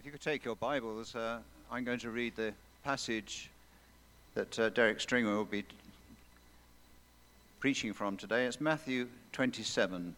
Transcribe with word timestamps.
If 0.00 0.06
you 0.06 0.12
could 0.12 0.22
take 0.22 0.46
your 0.46 0.56
Bibles, 0.56 1.14
uh, 1.14 1.40
I'm 1.70 1.84
going 1.84 1.98
to 1.98 2.08
read 2.08 2.34
the 2.34 2.54
passage 2.84 3.50
that 4.32 4.58
uh, 4.58 4.70
Derek 4.70 4.98
Stringer 4.98 5.36
will 5.36 5.44
be 5.44 5.62
preaching 7.58 7.92
from 7.92 8.16
today. 8.16 8.46
It's 8.46 8.62
Matthew 8.62 9.08
27. 9.32 10.16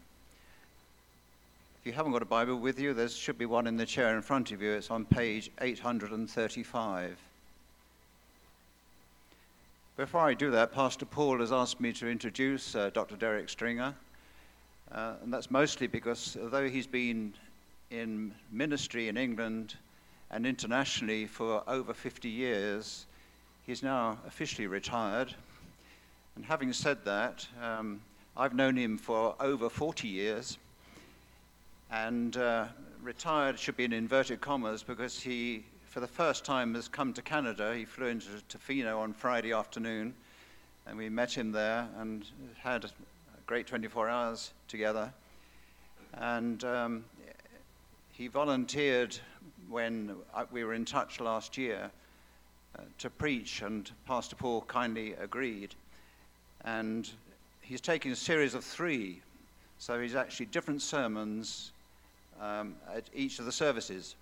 If 1.81 1.87
you 1.87 1.93
haven't 1.93 2.13
got 2.13 2.23
a 2.23 2.27
Bible 2.27 2.61
with 2.61 2.79
you, 2.79 2.95
there 2.95 3.09
should 3.09 3.37
be 3.37 3.45
one 3.45 3.67
in 3.67 3.77
the 3.77 3.85
chair 3.85 4.15
in 4.15 4.23
front 4.23 4.53
of 4.53 4.63
you. 4.63 4.71
It's 4.71 4.89
on 4.89 5.05
page 5.05 5.51
835. 5.61 7.17
Before 9.97 10.21
I 10.21 10.35
do 10.35 10.53
that, 10.53 10.73
Pastor 10.73 11.07
Paul 11.07 11.41
has 11.41 11.51
asked 11.51 11.81
me 11.81 11.93
to 11.95 12.09
introduce 12.09 12.77
uh, 12.77 12.91
Dr. 12.91 13.17
Derek 13.17 13.49
Stringer. 13.49 13.97
Uh, 14.93 15.15
and 15.25 15.35
that's 15.35 15.51
mostly 15.51 15.89
because 15.89 16.37
although 16.41 16.69
he's 16.69 16.87
been 16.87 17.35
in 17.93 18.35
ministry 18.51 19.09
in 19.09 19.17
England 19.17 19.77
and 20.31 20.47
internationally 20.47 21.27
for 21.27 21.63
over 21.69 21.93
50 21.93 22.29
years, 22.29 23.07
he's 23.67 23.83
now 23.83 24.19
officially 24.27 24.67
retired. 24.67 25.35
And 26.35 26.45
having 26.45 26.73
said 26.73 27.05
that, 27.05 27.47
um, 27.63 28.01
I've 28.35 28.55
known 28.55 28.77
him 28.77 28.97
for 28.97 29.37
over 29.39 29.69
40 29.69 30.09
years. 30.09 30.57
And 31.91 32.35
uh, 32.39 32.69
retired 33.03 33.59
should 33.59 33.77
be 33.77 33.85
in 33.85 33.93
inverted 33.93 34.41
commas 34.41 34.83
because 34.83 35.21
he, 35.21 35.63
for 35.85 36.01
the 36.01 36.07
first 36.07 36.47
time, 36.47 36.75
has 36.75 36.89
come 36.89 37.13
to 37.13 37.21
Canada. 37.21 37.75
He 37.77 37.85
flew 37.85 38.07
into 38.07 38.29
Tofino 38.49 38.99
on 38.99 39.13
Friday 39.13 39.53
afternoon, 39.53 40.15
and 40.87 40.97
we 40.97 41.11
met 41.11 41.37
him 41.37 41.53
there 41.53 41.87
and 41.99 42.25
had 42.59 42.87
a 42.87 42.91
great 43.47 43.67
24 43.67 44.09
hours 44.09 44.55
together. 44.69 45.13
And 46.15 46.65
um, 46.65 47.05
he 48.13 48.29
volunteered 48.29 49.17
when 49.69 50.15
we 50.51 50.65
were 50.65 50.75
in 50.75 50.85
touch 50.85 51.19
last 51.19 51.57
year 51.57 51.91
uh, 52.79 52.83
to 52.99 53.11
preach, 53.11 53.63
and 53.63 53.91
Pastor 54.07 54.37
Paul 54.37 54.63
kindly 54.63 55.15
agreed. 55.15 55.75
And 56.65 57.09
he's 57.63 57.81
taking 57.81 58.13
a 58.13 58.17
series 58.17 58.55
of 58.55 58.65
three, 58.65 59.21
so 59.79 60.01
he's 60.01 60.15
actually 60.15 60.47
different 60.47 60.83
sermons 60.83 61.73
um, 62.41 62.77
at 62.95 63.05
each 63.15 63.39
of 63.39 63.47
the 63.47 63.53
services. 63.53 64.15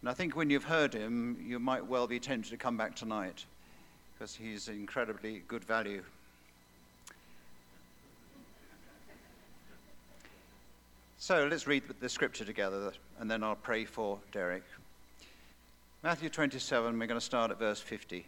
And 0.00 0.08
I 0.08 0.14
think 0.14 0.34
when 0.34 0.48
you've 0.48 0.64
heard 0.64 0.94
him, 0.94 1.36
you 1.46 1.58
might 1.58 1.86
well 1.86 2.06
be 2.06 2.18
tempted 2.18 2.50
to 2.50 2.56
come 2.56 2.76
back 2.76 2.96
tonight 2.96 3.44
because 4.14 4.34
he's 4.34 4.68
incredibly 4.68 5.42
good 5.46 5.64
value. 5.64 6.02
So 11.22 11.46
let's 11.50 11.66
read 11.66 11.82
the 12.00 12.08
scripture 12.08 12.46
together 12.46 12.94
and 13.18 13.30
then 13.30 13.44
I'll 13.44 13.54
pray 13.54 13.84
for 13.84 14.18
Derek. 14.32 14.62
Matthew 16.02 16.30
27, 16.30 16.98
we're 16.98 17.06
going 17.06 17.20
to 17.20 17.24
start 17.24 17.50
at 17.50 17.58
verse 17.58 17.78
50. 17.78 18.24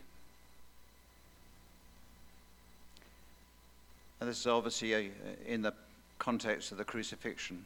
And 4.21 4.29
this 4.29 4.39
is 4.39 4.47
obviously 4.47 4.93
a, 4.93 5.11
in 5.47 5.63
the 5.63 5.73
context 6.19 6.71
of 6.71 6.77
the 6.77 6.85
crucifixion. 6.85 7.65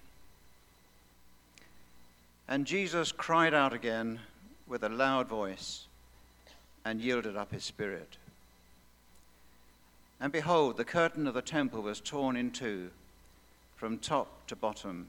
And 2.46 2.64
Jesus 2.64 3.10
cried 3.10 3.52
out 3.52 3.72
again 3.72 4.20
with 4.68 4.84
a 4.84 4.88
loud 4.88 5.26
voice 5.26 5.86
and 6.84 7.00
yielded 7.00 7.36
up 7.36 7.50
his 7.50 7.64
spirit. 7.64 8.16
And 10.20 10.32
behold, 10.32 10.76
the 10.76 10.84
curtain 10.84 11.26
of 11.26 11.34
the 11.34 11.42
temple 11.42 11.82
was 11.82 12.00
torn 12.00 12.36
in 12.36 12.52
two 12.52 12.90
from 13.74 13.98
top 13.98 14.46
to 14.46 14.54
bottom. 14.54 15.08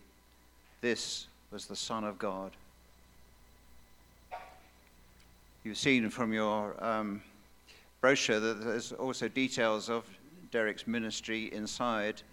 this 0.81 1.27
was 1.51 1.67
the 1.67 1.75
Son 1.75 2.03
of 2.03 2.17
God. 2.17 2.51
You've 5.63 5.77
seen 5.77 6.09
from 6.09 6.33
your 6.33 6.83
um, 6.83 7.21
brochure 8.01 8.39
that 8.39 8.63
there's 8.63 8.91
also 8.91 9.27
details 9.27 9.89
of 9.89 10.05
Derek's 10.51 10.87
ministry 10.87 11.53
inside, 11.53 12.23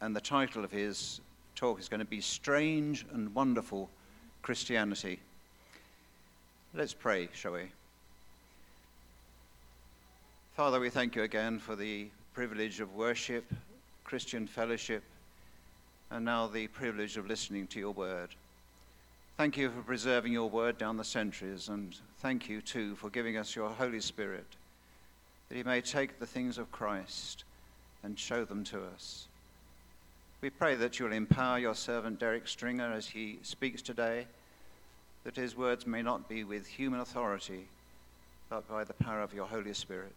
and 0.00 0.14
the 0.14 0.20
title 0.20 0.64
of 0.64 0.70
his 0.70 1.20
talk 1.56 1.80
is 1.80 1.88
going 1.88 1.98
to 1.98 2.06
be 2.06 2.20
Strange 2.20 3.04
and 3.12 3.34
Wonderful 3.34 3.90
Christianity. 4.42 5.18
Let's 6.72 6.94
pray, 6.94 7.28
shall 7.32 7.52
we? 7.52 7.62
Father, 10.54 10.78
we 10.78 10.90
thank 10.90 11.16
you 11.16 11.24
again 11.24 11.58
for 11.58 11.74
the 11.74 12.08
privilege 12.32 12.78
of 12.78 12.94
worship, 12.94 13.44
Christian 14.04 14.46
fellowship, 14.46 15.02
and 16.10 16.24
now 16.24 16.46
the 16.46 16.66
privilege 16.68 17.16
of 17.16 17.26
listening 17.26 17.66
to 17.68 17.78
your 17.78 17.92
word. 17.92 18.30
Thank 19.36 19.56
you 19.56 19.70
for 19.70 19.82
preserving 19.82 20.32
your 20.32 20.48
word 20.48 20.78
down 20.78 20.96
the 20.96 21.04
centuries, 21.04 21.68
and 21.68 21.94
thank 22.18 22.48
you 22.48 22.60
too 22.60 22.96
for 22.96 23.10
giving 23.10 23.36
us 23.36 23.54
your 23.54 23.68
Holy 23.68 24.00
Spirit, 24.00 24.46
that 25.48 25.56
he 25.56 25.62
may 25.62 25.80
take 25.80 26.18
the 26.18 26.26
things 26.26 26.58
of 26.58 26.72
Christ 26.72 27.44
and 28.02 28.18
show 28.18 28.44
them 28.44 28.64
to 28.64 28.82
us. 28.94 29.26
We 30.40 30.50
pray 30.50 30.76
that 30.76 30.98
you'll 30.98 31.12
empower 31.12 31.58
your 31.58 31.74
servant 31.74 32.18
Derek 32.18 32.48
Stringer 32.48 32.92
as 32.92 33.08
he 33.08 33.38
speaks 33.42 33.82
today, 33.82 34.26
that 35.24 35.36
his 35.36 35.56
words 35.56 35.86
may 35.86 36.00
not 36.00 36.28
be 36.28 36.42
with 36.42 36.66
human 36.66 37.00
authority, 37.00 37.66
but 38.48 38.68
by 38.68 38.84
the 38.84 38.94
power 38.94 39.20
of 39.20 39.34
your 39.34 39.46
Holy 39.46 39.74
Spirit. 39.74 40.14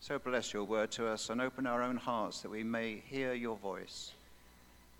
So 0.00 0.18
bless 0.18 0.52
your 0.52 0.64
word 0.64 0.90
to 0.92 1.08
us 1.08 1.30
and 1.30 1.40
open 1.40 1.66
our 1.66 1.82
own 1.82 1.96
hearts 1.96 2.42
that 2.42 2.50
we 2.50 2.62
may 2.62 3.02
hear 3.08 3.32
your 3.32 3.56
voice 3.56 4.12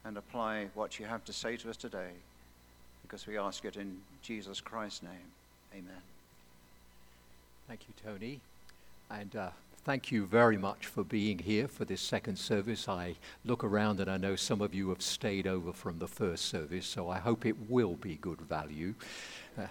and 0.04 0.16
apply 0.16 0.68
what 0.74 0.98
you 0.98 1.06
have 1.06 1.24
to 1.24 1.32
say 1.32 1.56
to 1.56 1.70
us 1.70 1.76
today, 1.76 2.10
because 3.02 3.26
we 3.26 3.38
ask 3.38 3.64
it 3.64 3.76
in 3.76 3.96
Jesus 4.22 4.60
Christ's 4.60 5.02
name. 5.02 5.32
Amen. 5.72 6.02
Thank 7.68 7.80
you, 7.88 7.94
Tony. 8.04 8.40
And 9.10 9.34
uh, 9.34 9.48
thank 9.84 10.12
you 10.12 10.26
very 10.26 10.56
much 10.56 10.86
for 10.86 11.04
being 11.04 11.38
here 11.38 11.68
for 11.68 11.84
this 11.84 12.00
second 12.00 12.36
service. 12.36 12.88
I 12.88 13.16
look 13.44 13.64
around 13.64 14.00
and 14.00 14.10
I 14.10 14.16
know 14.16 14.36
some 14.36 14.60
of 14.60 14.74
you 14.74 14.90
have 14.90 15.02
stayed 15.02 15.46
over 15.46 15.72
from 15.72 15.98
the 15.98 16.08
first 16.08 16.46
service, 16.46 16.86
so 16.86 17.08
I 17.08 17.18
hope 17.18 17.46
it 17.46 17.70
will 17.70 17.94
be 17.94 18.16
good 18.16 18.40
value. 18.40 18.94
Uh, 19.58 19.66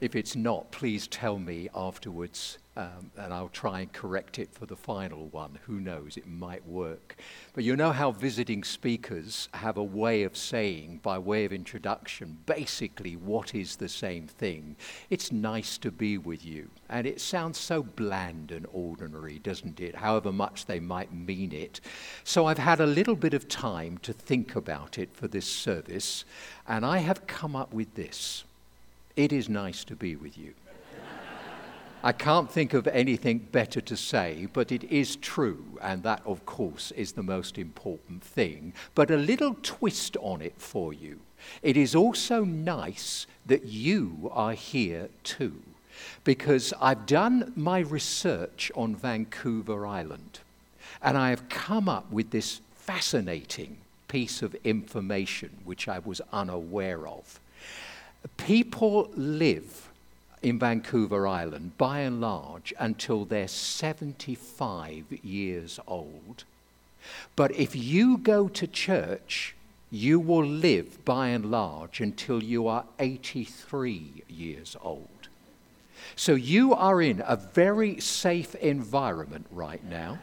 if 0.00 0.14
it's 0.16 0.34
not, 0.36 0.70
please 0.70 1.06
tell 1.06 1.38
me 1.38 1.68
afterwards, 1.74 2.58
um, 2.76 3.10
and 3.16 3.34
I'll 3.34 3.48
try 3.48 3.80
and 3.80 3.92
correct 3.92 4.38
it 4.38 4.52
for 4.52 4.64
the 4.64 4.76
final 4.76 5.26
one. 5.26 5.58
Who 5.66 5.80
knows? 5.80 6.16
It 6.16 6.28
might 6.28 6.66
work. 6.66 7.16
But 7.52 7.64
you 7.64 7.74
know 7.74 7.90
how 7.90 8.12
visiting 8.12 8.62
speakers 8.62 9.48
have 9.54 9.76
a 9.76 9.82
way 9.82 10.22
of 10.22 10.36
saying, 10.36 11.00
by 11.02 11.18
way 11.18 11.44
of 11.44 11.52
introduction, 11.52 12.38
basically 12.46 13.16
what 13.16 13.54
is 13.54 13.76
the 13.76 13.88
same 13.88 14.28
thing? 14.28 14.76
It's 15.10 15.32
nice 15.32 15.78
to 15.78 15.90
be 15.90 16.16
with 16.16 16.46
you. 16.46 16.70
And 16.88 17.06
it 17.06 17.20
sounds 17.20 17.58
so 17.58 17.82
bland 17.82 18.52
and 18.52 18.66
ordinary, 18.72 19.40
doesn't 19.40 19.80
it? 19.80 19.96
However 19.96 20.30
much 20.30 20.66
they 20.66 20.80
might 20.80 21.12
mean 21.12 21.52
it. 21.52 21.80
So 22.22 22.46
I've 22.46 22.58
had 22.58 22.80
a 22.80 22.86
little 22.86 23.16
bit 23.16 23.34
of 23.34 23.48
time 23.48 23.98
to 23.98 24.12
think 24.12 24.54
about 24.54 24.96
it 24.96 25.10
for 25.12 25.26
this 25.26 25.46
service, 25.46 26.24
and 26.68 26.86
I 26.86 26.98
have 26.98 27.26
come 27.26 27.56
up 27.56 27.74
with 27.74 27.94
this. 27.96 28.44
It 29.16 29.32
is 29.32 29.48
nice 29.48 29.84
to 29.84 29.96
be 29.96 30.14
with 30.14 30.38
you. 30.38 30.54
I 32.02 32.12
can't 32.12 32.50
think 32.50 32.72
of 32.72 32.86
anything 32.86 33.38
better 33.52 33.82
to 33.82 33.96
say, 33.96 34.48
but 34.52 34.72
it 34.72 34.84
is 34.84 35.16
true, 35.16 35.78
and 35.82 36.02
that, 36.02 36.22
of 36.24 36.46
course, 36.46 36.92
is 36.92 37.12
the 37.12 37.22
most 37.22 37.58
important 37.58 38.24
thing. 38.24 38.72
But 38.94 39.10
a 39.10 39.16
little 39.16 39.56
twist 39.62 40.16
on 40.22 40.40
it 40.40 40.54
for 40.56 40.94
you. 40.94 41.20
It 41.62 41.76
is 41.76 41.94
also 41.94 42.42
nice 42.44 43.26
that 43.44 43.66
you 43.66 44.30
are 44.32 44.54
here 44.54 45.10
too, 45.24 45.60
because 46.24 46.72
I've 46.80 47.04
done 47.04 47.52
my 47.54 47.80
research 47.80 48.72
on 48.74 48.96
Vancouver 48.96 49.86
Island, 49.86 50.40
and 51.02 51.18
I 51.18 51.28
have 51.28 51.50
come 51.50 51.86
up 51.86 52.10
with 52.10 52.30
this 52.30 52.62
fascinating 52.76 53.76
piece 54.08 54.40
of 54.40 54.56
information 54.64 55.50
which 55.64 55.86
I 55.86 55.98
was 55.98 56.22
unaware 56.32 57.06
of. 57.06 57.40
People 58.38 59.10
live 59.14 59.89
in 60.42 60.58
Vancouver 60.58 61.26
Island 61.26 61.76
by 61.76 62.00
and 62.00 62.20
large 62.20 62.72
until 62.78 63.24
they're 63.24 63.48
75 63.48 65.04
years 65.22 65.78
old. 65.86 66.44
But 67.36 67.52
if 67.52 67.74
you 67.74 68.18
go 68.18 68.48
to 68.48 68.66
church 68.66 69.54
you 69.90 70.20
will 70.20 70.44
live 70.44 71.04
by 71.04 71.28
and 71.28 71.50
large 71.50 72.00
until 72.00 72.42
you 72.42 72.68
are 72.68 72.84
83 72.98 74.22
years 74.28 74.76
old. 74.80 75.08
So 76.14 76.34
you 76.34 76.74
are 76.74 77.02
in 77.02 77.22
a 77.26 77.36
very 77.36 78.00
safe 78.00 78.54
environment 78.54 79.46
right 79.50 79.84
now. 79.84 80.20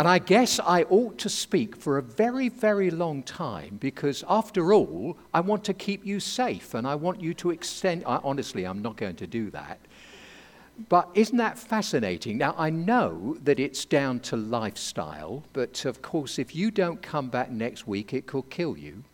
And 0.00 0.08
I 0.08 0.18
guess 0.18 0.58
I 0.58 0.84
ought 0.84 1.18
to 1.18 1.28
speak 1.28 1.76
for 1.76 1.98
a 1.98 2.02
very, 2.02 2.48
very 2.48 2.90
long 2.90 3.22
time 3.22 3.76
because, 3.78 4.24
after 4.30 4.72
all, 4.72 5.18
I 5.34 5.40
want 5.40 5.62
to 5.64 5.74
keep 5.74 6.06
you 6.06 6.20
safe 6.20 6.72
and 6.72 6.86
I 6.86 6.94
want 6.94 7.20
you 7.20 7.34
to 7.34 7.50
extend. 7.50 8.04
I, 8.06 8.16
honestly, 8.24 8.64
I'm 8.64 8.80
not 8.80 8.96
going 8.96 9.16
to 9.16 9.26
do 9.26 9.50
that. 9.50 9.78
But 10.88 11.10
isn't 11.12 11.36
that 11.36 11.58
fascinating? 11.58 12.38
Now, 12.38 12.54
I 12.56 12.70
know 12.70 13.36
that 13.44 13.60
it's 13.60 13.84
down 13.84 14.20
to 14.20 14.38
lifestyle, 14.38 15.44
but 15.52 15.84
of 15.84 16.00
course, 16.00 16.38
if 16.38 16.56
you 16.56 16.70
don't 16.70 17.02
come 17.02 17.28
back 17.28 17.50
next 17.50 17.86
week, 17.86 18.14
it 18.14 18.26
could 18.26 18.48
kill 18.48 18.78
you. 18.78 19.04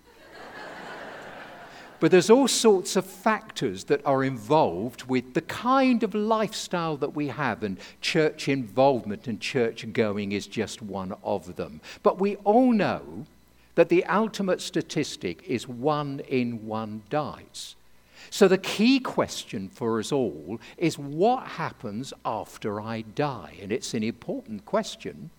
But 2.01 2.11
there's 2.11 2.31
all 2.31 2.49
sorts 2.49 2.97
of 2.97 3.07
factors 3.07 3.85
that 3.85 4.05
are 4.05 4.25
involved 4.25 5.05
with 5.05 5.35
the 5.35 5.41
kind 5.41 6.03
of 6.03 6.15
lifestyle 6.15 6.97
that 6.97 7.15
we 7.15 7.29
have, 7.29 7.63
and 7.63 7.79
church 8.01 8.49
involvement 8.49 9.27
and 9.27 9.41
church 9.41 9.91
going 9.93 10.33
is 10.33 10.47
just 10.47 10.83
one 10.83 11.15
of 11.23 11.57
them. 11.57 11.81
But 12.03 12.21
we 12.21 12.37
all 12.37 12.73
know 12.73 13.27
that 13.75 13.89
the 13.89 14.05
ultimate 14.07 14.61
statistic 14.61 15.43
is 15.47 15.69
one 15.69 16.21
in 16.29 16.67
one 16.67 17.03
dies. 17.11 17.77
So, 18.31 18.49
the 18.49 18.59
key 18.59 18.99
question 18.99 19.69
for 19.69 20.01
us 20.01 20.11
all 20.11 20.59
is 20.77 20.99
what 20.99 21.47
happens 21.47 22.13
after 22.25 22.81
I 22.81 23.03
die? 23.03 23.55
And 23.63 23.71
it's 23.71 23.95
an 23.95 24.03
important 24.03 24.65
question 24.65 25.31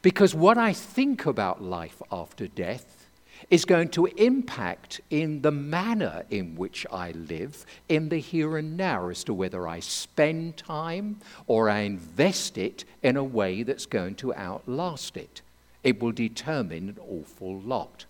because 0.00 0.34
what 0.34 0.56
I 0.56 0.72
think 0.72 1.26
about 1.26 1.62
life 1.62 2.00
after 2.10 2.46
death 2.46 3.01
is 3.50 3.64
going 3.64 3.88
to 3.88 4.06
impact 4.06 5.00
in 5.10 5.42
the 5.42 5.50
manner 5.50 6.24
in 6.30 6.56
which 6.56 6.86
I 6.92 7.12
live 7.12 7.64
in 7.88 8.08
the 8.08 8.18
here 8.18 8.56
and 8.56 8.76
now 8.76 9.08
as 9.08 9.24
to 9.24 9.34
whether 9.34 9.66
I 9.66 9.80
spend 9.80 10.56
time 10.56 11.20
or 11.46 11.68
I 11.68 11.80
invest 11.80 12.56
it 12.58 12.84
in 13.02 13.16
a 13.16 13.24
way 13.24 13.62
that's 13.62 13.86
going 13.86 14.14
to 14.16 14.34
outlast 14.34 15.16
it. 15.16 15.42
It 15.82 16.00
will 16.00 16.12
determine 16.12 16.88
an 16.88 16.98
awful 17.08 17.60
lot. 17.60 18.04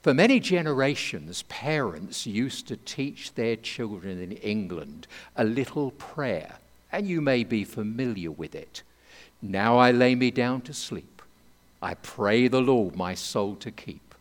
For 0.00 0.14
many 0.14 0.38
generations, 0.38 1.42
parents 1.48 2.26
used 2.26 2.68
to 2.68 2.76
teach 2.76 3.34
their 3.34 3.56
children 3.56 4.20
in 4.20 4.32
England 4.32 5.06
a 5.36 5.44
little 5.44 5.90
prayer, 5.92 6.56
and 6.92 7.08
you 7.08 7.20
may 7.20 7.42
be 7.42 7.64
familiar 7.64 8.30
with 8.30 8.54
it. 8.54 8.82
Now 9.40 9.78
I 9.78 9.90
lay 9.90 10.14
me 10.14 10.30
down 10.30 10.60
to 10.62 10.74
sleep. 10.74 11.22
I 11.80 11.94
pray 11.94 12.46
the 12.46 12.60
Lord 12.60 12.94
my 12.94 13.14
soul 13.14 13.56
to 13.56 13.72
keep. 13.72 14.11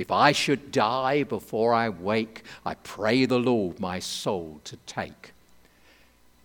If 0.00 0.10
I 0.10 0.32
should 0.32 0.72
die 0.72 1.24
before 1.24 1.74
I 1.74 1.90
wake, 1.90 2.42
I 2.64 2.72
pray 2.72 3.26
the 3.26 3.38
Lord 3.38 3.78
my 3.78 3.98
soul 3.98 4.58
to 4.64 4.78
take. 4.86 5.34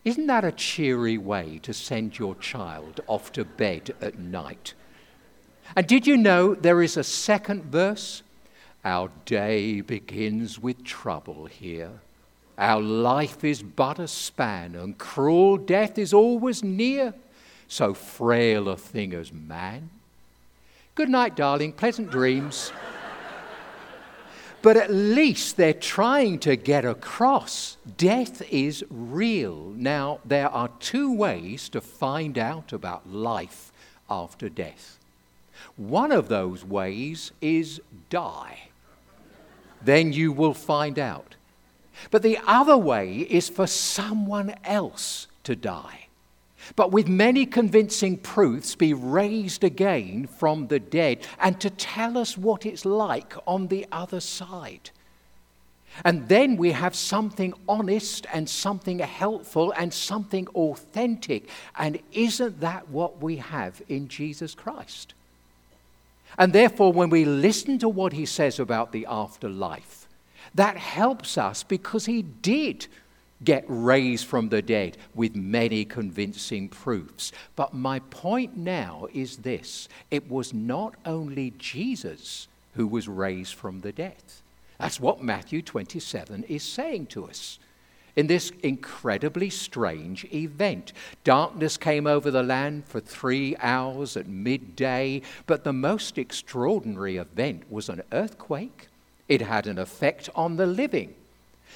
Isn't 0.04 0.28
that 0.28 0.44
a 0.44 0.52
cheery 0.52 1.18
way 1.18 1.62
to 1.64 1.74
send 1.74 2.20
your 2.20 2.36
child 2.36 3.00
off 3.08 3.32
to 3.32 3.46
bed 3.46 3.96
at 4.02 4.20
night? 4.20 4.74
And 5.74 5.88
did 5.88 6.06
you 6.06 6.18
know 6.18 6.54
there 6.54 6.82
is 6.82 6.98
a 6.98 7.04
second 7.06 7.64
verse? 7.64 8.24
Our 8.84 9.10
day 9.24 9.80
begins 9.80 10.60
with 10.60 10.84
trouble 10.84 11.46
here. 11.46 12.02
Our 12.58 12.82
life 12.82 13.46
is 13.46 13.64
but 13.64 14.00
a 14.00 14.10
span, 14.10 14.76
and 14.76 14.98
cruel 14.98 15.56
death 15.56 15.98
is 15.98 16.14
always 16.14 16.62
near. 16.62 17.14
So 17.70 17.94
frail 17.94 18.68
a 18.68 18.76
thing 18.76 19.14
as 19.14 19.32
man. 19.32 19.92
Good 20.94 21.08
night, 21.08 21.38
darling. 21.38 21.72
Pleasant 21.72 22.12
dreams. 22.12 22.74
But 24.66 24.76
at 24.76 24.90
least 24.90 25.58
they're 25.58 25.74
trying 25.74 26.40
to 26.40 26.56
get 26.56 26.84
across 26.84 27.78
death 27.98 28.42
is 28.52 28.84
real. 28.90 29.72
Now, 29.76 30.22
there 30.26 30.50
are 30.50 30.70
two 30.80 31.14
ways 31.14 31.70
to 31.70 31.80
find 31.80 32.36
out 32.40 32.74
about 32.74 33.08
life 33.08 33.72
after 34.10 34.50
death. 34.50 34.98
One 35.78 36.12
of 36.12 36.30
those 36.30 36.66
ways 36.66 37.32
is 37.42 37.80
die 38.10 38.70
then 39.86 40.12
you 40.14 40.32
will 40.32 40.54
find 40.54 40.98
out. 40.98 41.36
But 42.12 42.24
the 42.24 42.40
other 42.46 42.78
way 42.78 43.20
is 43.20 43.50
for 43.50 43.68
someone 43.68 44.56
else 44.64 45.28
to 45.44 45.56
die, 45.56 46.05
but 46.76 46.92
with 46.92 47.08
many 47.08 47.46
convincing 47.46 48.18
proofs 48.18 48.76
be 48.76 48.94
raised 48.94 49.64
again 49.64 50.28
from 50.28 50.68
the 50.68 50.80
dead 50.80 51.26
and 51.40 51.60
to 51.62 51.70
tell 51.70 52.18
us 52.18 52.38
what 52.38 52.66
it's 52.66 52.86
like 52.86 53.34
on 53.46 53.68
the 53.68 53.86
other 53.92 54.20
side. 54.20 54.90
And 56.04 56.28
then 56.28 56.58
we 56.58 56.72
have 56.72 56.96
something 56.96 57.54
honest 57.70 58.28
and 58.34 58.50
something 58.50 59.00
helpful 59.00 59.74
and 59.78 59.94
something 59.94 60.48
authentic. 60.50 61.48
And 61.78 62.00
isn't 62.12 62.60
that 62.60 62.90
what 62.90 63.22
we 63.22 63.38
have 63.38 63.82
in 63.88 64.10
Jesus 64.10 64.56
Christ? 64.56 65.14
And 66.38 66.52
therefore, 66.52 66.92
when 66.92 67.10
we 67.10 67.24
listen 67.24 67.80
to 67.80 67.88
what 67.88 68.12
he 68.12 68.26
says 68.26 68.60
about 68.60 68.92
the 68.92 69.06
afterlife, 69.06 70.08
that 70.54 70.76
helps 70.78 71.38
us 71.38 71.64
because 71.64 72.06
he 72.06 72.22
did 72.22 72.88
get 73.46 73.64
raised 73.68 74.26
from 74.26 74.50
the 74.50 74.62
dead 74.62 74.98
with 75.14 75.36
many 75.36 75.86
convincing 75.86 76.68
proofs. 76.68 77.32
But 77.56 77.74
my 77.74 78.00
point 78.00 78.58
now 78.58 79.08
is 79.14 79.38
this 79.38 79.88
it 80.12 80.30
was 80.30 80.54
not 80.54 80.96
only 81.06 81.54
Jesus 81.58 82.48
who 82.74 82.88
was 82.88 83.08
raised 83.08 83.54
from 83.54 83.82
the 83.82 83.92
dead. 83.92 84.24
That's 84.80 85.00
what 85.00 85.24
Matthew 85.24 85.62
27 85.62 86.44
is 86.44 86.64
saying 86.64 87.08
to 87.08 87.26
us 87.26 87.60
in 88.16 88.28
this 88.28 88.52
incredibly 88.64 89.50
strange 89.50 90.26
event. 90.34 90.94
Darkness 91.24 91.78
came 91.78 92.08
over 92.08 92.32
the 92.32 92.44
land 92.44 92.86
for 92.86 93.00
three 93.00 93.56
hours 93.58 94.16
at 94.16 94.28
midday, 94.28 95.22
but 95.46 95.64
the 95.64 95.74
most 95.74 96.18
extraordinary 96.18 97.18
event 97.18 97.64
was 97.70 97.90
an 97.90 98.02
earthquake. 98.12 98.88
It 99.28 99.42
had 99.42 99.68
an 99.68 99.78
effect 99.78 100.30
on 100.36 100.56
the 100.56 100.68
living. 100.68 101.16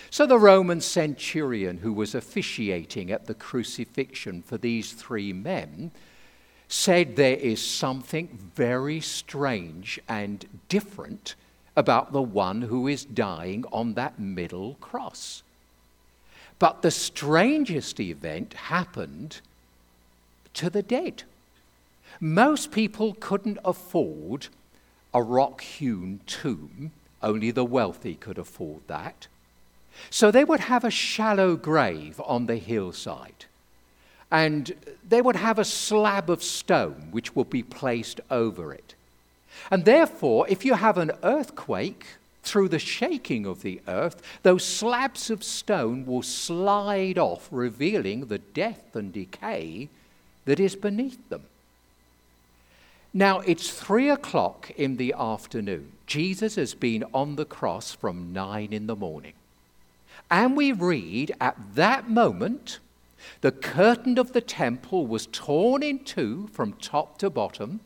So 0.09 0.25
the 0.25 0.39
Roman 0.39 0.81
centurion 0.81 1.77
who 1.77 1.93
was 1.93 2.15
officiating 2.15 3.11
at 3.11 3.25
the 3.25 3.33
crucifixion 3.33 4.41
for 4.41 4.57
these 4.57 4.93
three 4.93 5.33
men 5.33 5.91
said 6.67 7.15
there 7.15 7.35
is 7.35 7.65
something 7.65 8.27
very 8.55 8.99
strange 9.01 9.99
and 10.07 10.45
different 10.67 11.35
about 11.75 12.11
the 12.11 12.21
one 12.21 12.63
who 12.63 12.87
is 12.87 13.05
dying 13.05 13.65
on 13.71 13.93
that 13.93 14.19
middle 14.19 14.75
cross. 14.75 15.43
But 16.59 16.81
the 16.81 16.91
strangest 16.91 17.99
event 17.99 18.53
happened 18.53 19.41
to 20.55 20.69
the 20.69 20.83
dead. 20.83 21.23
Most 22.19 22.71
people 22.71 23.15
couldn't 23.19 23.59
afford 23.63 24.47
a 25.13 25.23
rock 25.23 25.61
hewn 25.61 26.19
tomb, 26.25 26.91
only 27.23 27.51
the 27.51 27.65
wealthy 27.65 28.15
could 28.15 28.37
afford 28.37 28.81
that. 28.87 29.27
So 30.09 30.31
they 30.31 30.43
would 30.43 30.61
have 30.61 30.83
a 30.83 30.91
shallow 30.91 31.55
grave 31.55 32.21
on 32.25 32.45
the 32.45 32.57
hillside. 32.57 33.45
And 34.31 34.73
they 35.07 35.21
would 35.21 35.35
have 35.35 35.57
a 35.57 35.65
slab 35.65 36.29
of 36.29 36.43
stone 36.43 37.07
which 37.11 37.35
would 37.35 37.49
be 37.49 37.63
placed 37.63 38.21
over 38.29 38.73
it. 38.73 38.93
And 39.71 39.85
therefore, 39.85 40.47
if 40.47 40.63
you 40.63 40.75
have 40.75 40.97
an 40.97 41.11
earthquake 41.23 42.05
through 42.43 42.69
the 42.69 42.79
shaking 42.79 43.45
of 43.45 43.61
the 43.61 43.81
earth, 43.87 44.21
those 44.43 44.63
slabs 44.63 45.29
of 45.29 45.43
stone 45.43 46.05
will 46.05 46.23
slide 46.23 47.17
off, 47.17 47.47
revealing 47.51 48.25
the 48.25 48.37
death 48.39 48.95
and 48.95 49.11
decay 49.11 49.89
that 50.45 50.59
is 50.59 50.75
beneath 50.75 51.29
them. 51.29 51.43
Now, 53.13 53.39
it's 53.39 53.71
three 53.71 54.09
o'clock 54.09 54.71
in 54.77 54.97
the 54.97 55.15
afternoon. 55.17 55.91
Jesus 56.05 56.55
has 56.55 56.75
been 56.75 57.03
on 57.13 57.35
the 57.35 57.45
cross 57.45 57.93
from 57.93 58.33
nine 58.33 58.71
in 58.71 58.87
the 58.87 58.95
morning. 58.95 59.33
And 60.31 60.55
we 60.55 60.71
read 60.71 61.33
at 61.41 61.57
that 61.75 62.09
moment, 62.09 62.79
the 63.41 63.51
curtain 63.51 64.17
of 64.17 64.33
the 64.33 64.41
temple 64.41 65.07
was 65.07 65.27
torn 65.27 65.83
in 65.83 65.99
two 65.99 66.49
from 66.53 66.73
top 66.73 67.17
to 67.19 67.29
bottom 67.29 67.81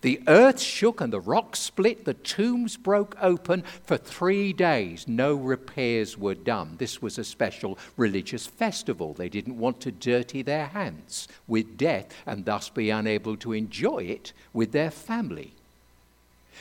the 0.00 0.20
earth 0.26 0.60
shook 0.60 1.00
and 1.00 1.12
the 1.12 1.20
rocks 1.20 1.58
split, 1.58 2.04
the 2.04 2.14
tombs 2.14 2.76
broke 2.76 3.16
open. 3.20 3.62
For 3.84 3.96
three 3.96 4.52
days, 4.52 5.06
no 5.08 5.34
repairs 5.34 6.18
were 6.18 6.34
done. 6.34 6.76
This 6.78 7.00
was 7.02 7.18
a 7.18 7.24
special 7.24 7.78
religious 7.96 8.46
festival. 8.46 9.14
They 9.14 9.28
didn't 9.28 9.58
want 9.58 9.80
to 9.80 9.92
dirty 9.92 10.42
their 10.42 10.66
hands 10.66 11.28
with 11.46 11.76
death 11.76 12.14
and 12.26 12.44
thus 12.44 12.68
be 12.68 12.90
unable 12.90 13.36
to 13.38 13.52
enjoy 13.52 14.04
it 14.04 14.32
with 14.52 14.72
their 14.72 14.90
family. 14.90 15.52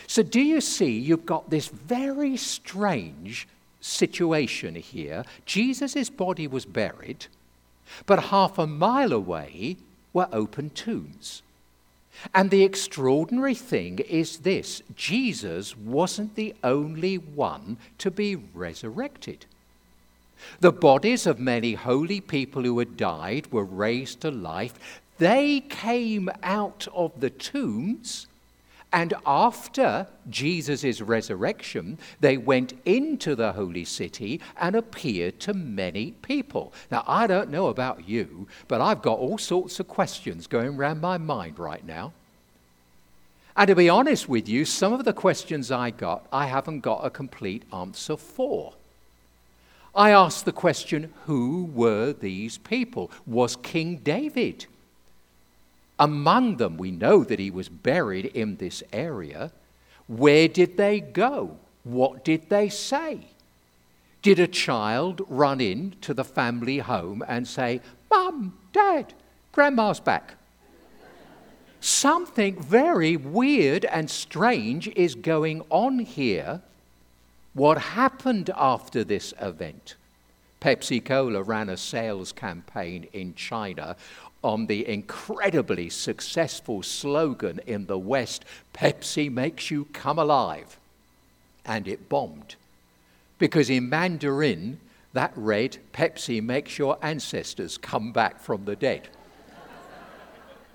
So, 0.08 0.24
do 0.24 0.40
you 0.40 0.62
see, 0.62 0.98
you've 0.98 1.26
got 1.26 1.50
this 1.50 1.68
very 1.68 2.38
strange 2.38 3.48
situation 3.82 4.76
here. 4.76 5.24
Jesus' 5.46 6.10
body 6.10 6.48
was 6.48 6.66
buried, 6.66 7.28
but 8.06 8.26
half 8.26 8.58
a 8.58 8.68
mile 8.68 9.14
away 9.14 9.78
were 10.14 10.30
open 10.32 10.70
tombs. 10.70 11.42
And 12.34 12.52
the 12.52 12.64
extraordinary 12.64 13.56
thing 13.56 14.00
is 14.00 14.40
this 14.40 14.82
Jesus 14.96 15.78
wasn't 15.78 16.36
the 16.36 16.56
only 16.64 17.18
one 17.18 17.78
to 18.00 18.12
be 18.12 18.36
resurrected. 18.36 19.46
The 20.60 20.72
bodies 20.72 21.28
of 21.28 21.40
many 21.40 21.74
holy 21.74 22.22
people 22.22 22.64
who 22.64 22.80
had 22.80 22.98
died 22.98 23.52
were 23.52 23.66
raised 23.66 24.22
to 24.22 24.32
life. 24.32 25.02
They 25.18 25.60
came 25.60 26.30
out 26.44 26.88
of 26.94 27.20
the 27.20 27.30
tombs 27.30 28.28
and 28.92 29.14
after 29.26 30.08
Jesus' 30.30 31.00
resurrection, 31.00 32.00
they 32.20 32.38
went 32.38 32.74
into 32.86 33.36
the 33.36 33.52
holy 33.52 33.86
city 33.86 34.42
and 34.60 34.76
appeared 34.76 35.40
to 35.42 35.54
many 35.54 36.12
people. 36.24 36.74
Now, 36.90 37.04
I 37.06 37.28
don't 37.28 37.52
know 37.52 37.68
about 37.68 38.10
you, 38.10 38.48
but 38.68 38.82
I've 38.82 39.04
got 39.04 39.20
all 39.20 39.38
sorts 39.38 39.80
of 39.80 39.88
questions 39.88 40.48
going 40.48 40.76
around 40.76 41.02
my 41.02 41.20
mind 41.20 41.60
right 41.60 41.86
now. 41.86 42.14
And 43.56 43.68
to 43.68 43.76
be 43.76 43.90
honest 43.90 44.28
with 44.28 44.50
you, 44.50 44.66
some 44.66 44.94
of 44.94 45.06
the 45.06 45.14
questions 45.14 45.70
I 45.70 45.92
got, 45.92 46.26
I 46.32 46.48
haven't 46.48 46.80
got 46.80 47.06
a 47.06 47.10
complete 47.12 47.64
answer 47.72 48.18
for. 48.18 48.74
I 49.94 50.12
asked 50.12 50.46
the 50.46 50.52
question 50.52 51.14
who 51.26 51.70
were 51.74 52.14
these 52.14 52.58
people? 52.58 53.12
Was 53.28 53.56
King 53.56 53.98
David? 53.98 54.66
Among 56.00 56.56
them, 56.58 56.78
we 56.78 56.92
know 56.92 57.26
that 57.26 57.40
he 57.40 57.52
was 57.52 57.68
buried 57.68 58.26
in 58.26 58.56
this 58.56 58.82
area. 58.94 59.52
Where 60.08 60.48
did 60.48 60.78
they 60.78 61.02
go? 61.02 61.58
What 61.84 62.24
did 62.24 62.50
they 62.50 62.70
say? 62.70 63.28
Did 64.22 64.40
a 64.40 64.48
child 64.48 65.22
run 65.28 65.60
in 65.60 65.96
to 66.02 66.14
the 66.14 66.24
family 66.24 66.80
home 66.80 67.24
and 67.28 67.48
say, 67.48 67.82
Mum, 68.10 68.58
Dad, 68.72 69.14
Grandma's 69.52 70.00
back? 70.00 70.36
Something 71.82 72.62
very 72.62 73.16
weird 73.16 73.86
and 73.86 74.10
strange 74.10 74.88
is 74.90 75.16
going 75.16 75.64
on 75.70 76.00
here. 76.00 76.62
What 77.54 77.78
happened 77.78 78.50
after 78.56 79.04
this 79.04 79.34
event? 79.40 79.96
Pepsi 80.62 81.04
Cola 81.04 81.42
ran 81.42 81.70
a 81.70 81.78
sales 81.78 82.34
campaign 82.34 83.08
in 83.14 83.34
China 83.36 83.96
on 84.44 84.68
the 84.68 84.88
incredibly 84.88 85.90
successful 85.90 86.82
slogan 86.82 87.60
in 87.68 87.86
the 87.88 87.98
West 87.98 88.46
Pepsi 88.74 89.32
makes 89.32 89.70
you 89.70 89.86
come 89.94 90.18
alive. 90.18 90.78
And 91.66 91.88
it 91.88 92.10
bombed. 92.10 92.56
Because 93.38 93.70
in 93.70 93.90
Mandarin, 93.90 94.80
that 95.14 95.34
read 95.36 95.78
Pepsi 95.94 96.42
makes 96.42 96.78
your 96.78 96.98
ancestors 97.02 97.78
come 97.78 98.12
back 98.12 98.40
from 98.40 98.66
the 98.66 98.76
dead. 98.76 99.10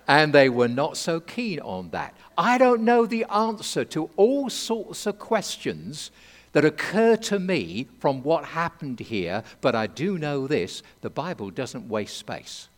and 0.07 0.33
they 0.33 0.49
were 0.49 0.69
not 0.69 0.97
so 0.97 1.21
keen 1.21 1.61
on 1.61 1.91
that. 1.91 2.15
I 2.37 2.59
don't 2.59 2.83
know 2.83 3.07
the 3.07 3.25
answer 3.25 3.85
to 3.87 4.11
all 4.17 4.51
sorts 4.51 5.07
of 5.07 5.19
questions 5.19 6.11
that 6.53 6.65
occur 6.65 7.17
to 7.17 7.39
me 7.39 7.89
from 7.99 8.23
what 8.23 8.45
happened 8.45 9.01
here, 9.01 9.43
but 9.61 9.75
I 9.75 9.87
do 9.87 10.19
know 10.19 10.47
this 10.47 10.83
the 11.01 11.11
Bible 11.11 11.51
doesn't 11.51 11.89
waste 11.89 12.17
space. 12.17 12.69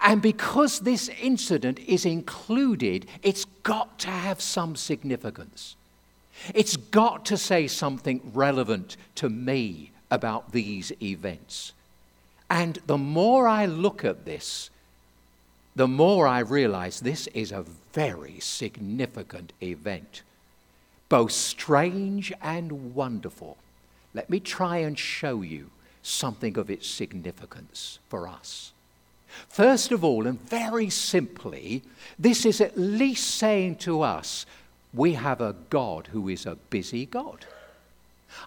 And 0.00 0.22
because 0.22 0.80
this 0.80 1.08
incident 1.20 1.78
is 1.80 2.04
included, 2.04 3.06
it's 3.22 3.44
got 3.62 3.98
to 4.00 4.10
have 4.10 4.40
some 4.40 4.76
significance. 4.76 5.76
It's 6.54 6.76
got 6.76 7.24
to 7.26 7.36
say 7.36 7.66
something 7.66 8.20
relevant 8.34 8.96
to 9.16 9.28
me 9.28 9.90
about 10.10 10.52
these 10.52 10.92
events. 11.02 11.72
And 12.48 12.78
the 12.86 12.98
more 12.98 13.48
I 13.48 13.66
look 13.66 14.04
at 14.04 14.24
this, 14.24 14.70
the 15.74 15.88
more 15.88 16.26
I 16.26 16.40
realize 16.40 17.00
this 17.00 17.26
is 17.28 17.52
a 17.52 17.64
very 17.92 18.38
significant 18.40 19.52
event, 19.62 20.22
both 21.08 21.32
strange 21.32 22.32
and 22.40 22.94
wonderful. 22.94 23.56
Let 24.14 24.30
me 24.30 24.40
try 24.40 24.78
and 24.78 24.98
show 24.98 25.42
you 25.42 25.70
something 26.02 26.56
of 26.56 26.70
its 26.70 26.86
significance 26.86 27.98
for 28.08 28.28
us. 28.28 28.72
First 29.48 29.92
of 29.92 30.04
all, 30.04 30.26
and 30.26 30.40
very 30.48 30.90
simply, 30.90 31.82
this 32.18 32.44
is 32.44 32.60
at 32.60 32.78
least 32.78 33.36
saying 33.36 33.76
to 33.76 34.02
us 34.02 34.46
we 34.92 35.14
have 35.14 35.40
a 35.40 35.54
God 35.70 36.08
who 36.08 36.28
is 36.28 36.46
a 36.46 36.56
busy 36.56 37.06
God. 37.06 37.46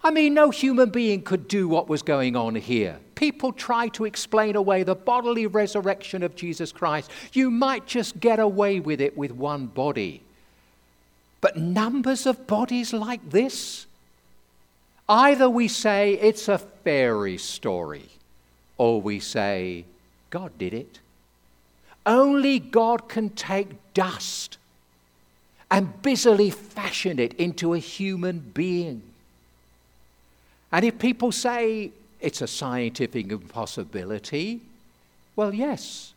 I 0.03 0.12
mean, 0.12 0.34
no 0.34 0.50
human 0.50 0.89
being 0.89 1.22
could 1.22 1.48
do 1.48 1.67
what 1.67 1.89
was 1.89 2.01
going 2.01 2.36
on 2.36 2.55
here. 2.55 3.00
People 3.15 3.51
try 3.51 3.88
to 3.89 4.05
explain 4.05 4.55
away 4.55 4.84
the 4.84 4.96
bodily 4.96 5.48
resurrection 5.48 6.24
of 6.24 6.36
Jesus 6.36 6.72
Christ. 6.72 7.10
You 7.34 7.50
might 7.50 7.86
just 7.86 8.19
get 8.19 8.39
away 8.39 8.79
with 8.79 9.01
it 9.01 9.17
with 9.17 9.31
one 9.31 9.67
body. 9.67 10.22
But 11.41 11.58
numbers 11.58 12.25
of 12.25 12.48
bodies 12.48 12.93
like 12.93 13.29
this? 13.29 13.88
Either 15.08 15.50
we 15.50 15.67
say 15.67 16.13
it's 16.13 16.48
a 16.48 16.60
fairy 16.60 17.38
story, 17.38 18.10
or 18.77 19.01
we 19.01 19.19
say 19.19 19.86
God 20.29 20.57
did 20.57 20.74
it. 20.74 21.00
Only 22.05 22.59
God 22.59 23.09
can 23.09 23.29
take 23.29 23.69
dust 23.93 24.57
and 25.69 26.01
busily 26.01 26.50
fashion 26.50 27.19
it 27.19 27.33
into 27.33 27.74
a 27.74 27.79
human 27.79 28.39
being. 28.39 29.03
And 30.71 30.86
if 30.86 31.00
people 31.00 31.31
say 31.31 31.91
it's 32.19 32.41
a 32.41 32.48
scientific 32.48 33.31
impossibility, 33.31 34.62
well, 35.36 35.53
yes, 35.53 36.13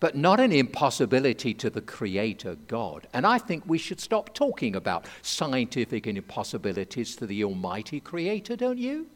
but 0.00 0.16
not 0.16 0.40
an 0.40 0.52
impossibility 0.52 1.52
to 1.54 1.68
the 1.68 1.82
Creator 1.82 2.56
God. 2.68 3.06
And 3.12 3.26
I 3.26 3.38
think 3.38 3.64
we 3.66 3.78
should 3.78 4.00
stop 4.00 4.34
talking 4.34 4.74
about 4.74 5.04
scientific 5.22 6.06
impossibilities 6.06 7.16
to 7.16 7.26
the 7.26 7.44
Almighty 7.44 8.00
Creator, 8.00 8.56
don't 8.56 8.78
you? 8.78 9.06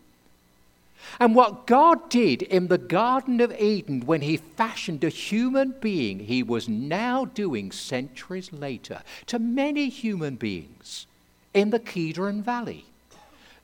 And 1.21 1.35
what 1.35 1.67
God 1.67 2.09
did 2.11 2.43
in 2.43 2.69
the 2.69 2.79
Garden 2.79 3.41
of 3.41 3.53
Eden 3.61 4.03
when 4.07 4.23
He 4.23 4.37
fashioned 4.37 5.05
a 5.05 5.09
human 5.09 5.75
being, 5.81 6.21
He 6.21 6.43
was 6.43 6.69
now 6.69 7.25
doing 7.25 7.73
centuries 7.73 8.53
later 8.53 9.03
to 9.27 9.39
many 9.39 9.89
human 9.89 10.37
beings 10.37 11.07
in 11.53 11.71
the 11.71 11.79
Kedron 11.79 12.43
Valley. 12.43 12.87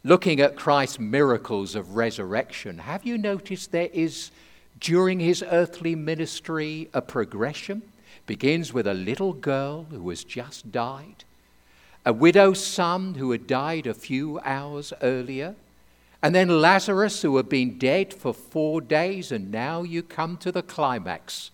Looking 0.05 0.41
at 0.41 0.57
Christ's 0.57 0.99
miracles 0.99 1.75
of 1.75 1.97
resurrection, 1.97 2.79
have 2.79 3.05
you 3.05 3.19
noticed 3.19 3.73
there 3.73 3.91
is, 3.93 4.31
during 4.79 5.21
His 5.21 5.45
earthly 5.51 5.95
ministry, 5.95 6.89
a 6.95 7.03
progression? 7.03 7.83
Begins 8.27 8.73
with 8.73 8.87
a 8.87 8.95
little 8.95 9.33
girl 9.33 9.87
who 9.91 10.09
has 10.11 10.25
just 10.25 10.71
died, 10.71 11.25
a 12.07 12.13
widow's 12.13 12.65
son 12.65 13.15
who 13.15 13.33
had 13.33 13.47
died 13.47 13.87
a 13.87 13.95
few 13.95 14.39
hours 14.41 14.93
earlier 15.03 15.57
and 16.23 16.35
then 16.35 16.61
Lazarus, 16.61 17.23
who 17.23 17.37
had 17.37 17.49
been 17.49 17.79
dead 17.79 18.12
for 18.12 18.35
four 18.35 18.81
days, 18.81 19.33
and 19.33 19.50
now 19.50 19.83
you 19.83 20.03
come 20.03 20.37
to 20.39 20.53
the 20.53 20.62
climax. 20.62 21.50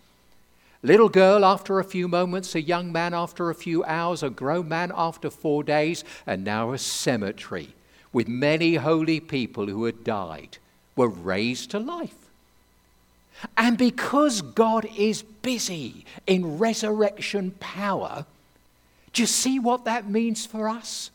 Little 0.82 1.08
girl 1.08 1.44
after 1.44 1.78
a 1.78 1.84
few 1.84 2.08
moments, 2.08 2.54
a 2.54 2.60
young 2.60 2.92
man 2.92 3.14
after 3.14 3.48
a 3.48 3.54
few 3.54 3.84
hours, 3.84 4.22
a 4.22 4.30
grown 4.30 4.68
man 4.68 4.92
after 4.94 5.30
four 5.30 5.62
days, 5.62 6.04
and 6.26 6.44
now 6.44 6.72
a 6.72 6.78
cemetery 6.78 7.70
with 8.12 8.28
many 8.28 8.76
holy 8.76 9.20
people 9.20 9.66
who 9.66 9.84
had 9.84 10.02
died 10.02 10.58
were 10.96 11.08
raised 11.08 11.70
to 11.70 11.78
life. 11.78 12.14
And 13.56 13.76
because 13.76 14.40
God 14.40 14.88
is 14.96 15.22
busy 15.22 16.04
in 16.26 16.58
resurrection 16.58 17.52
power, 17.60 18.24
do 19.12 19.22
you 19.22 19.26
see 19.26 19.58
what 19.58 19.84
that 19.84 20.08
means 20.08 20.46
for 20.46 20.68
us? 20.68 21.10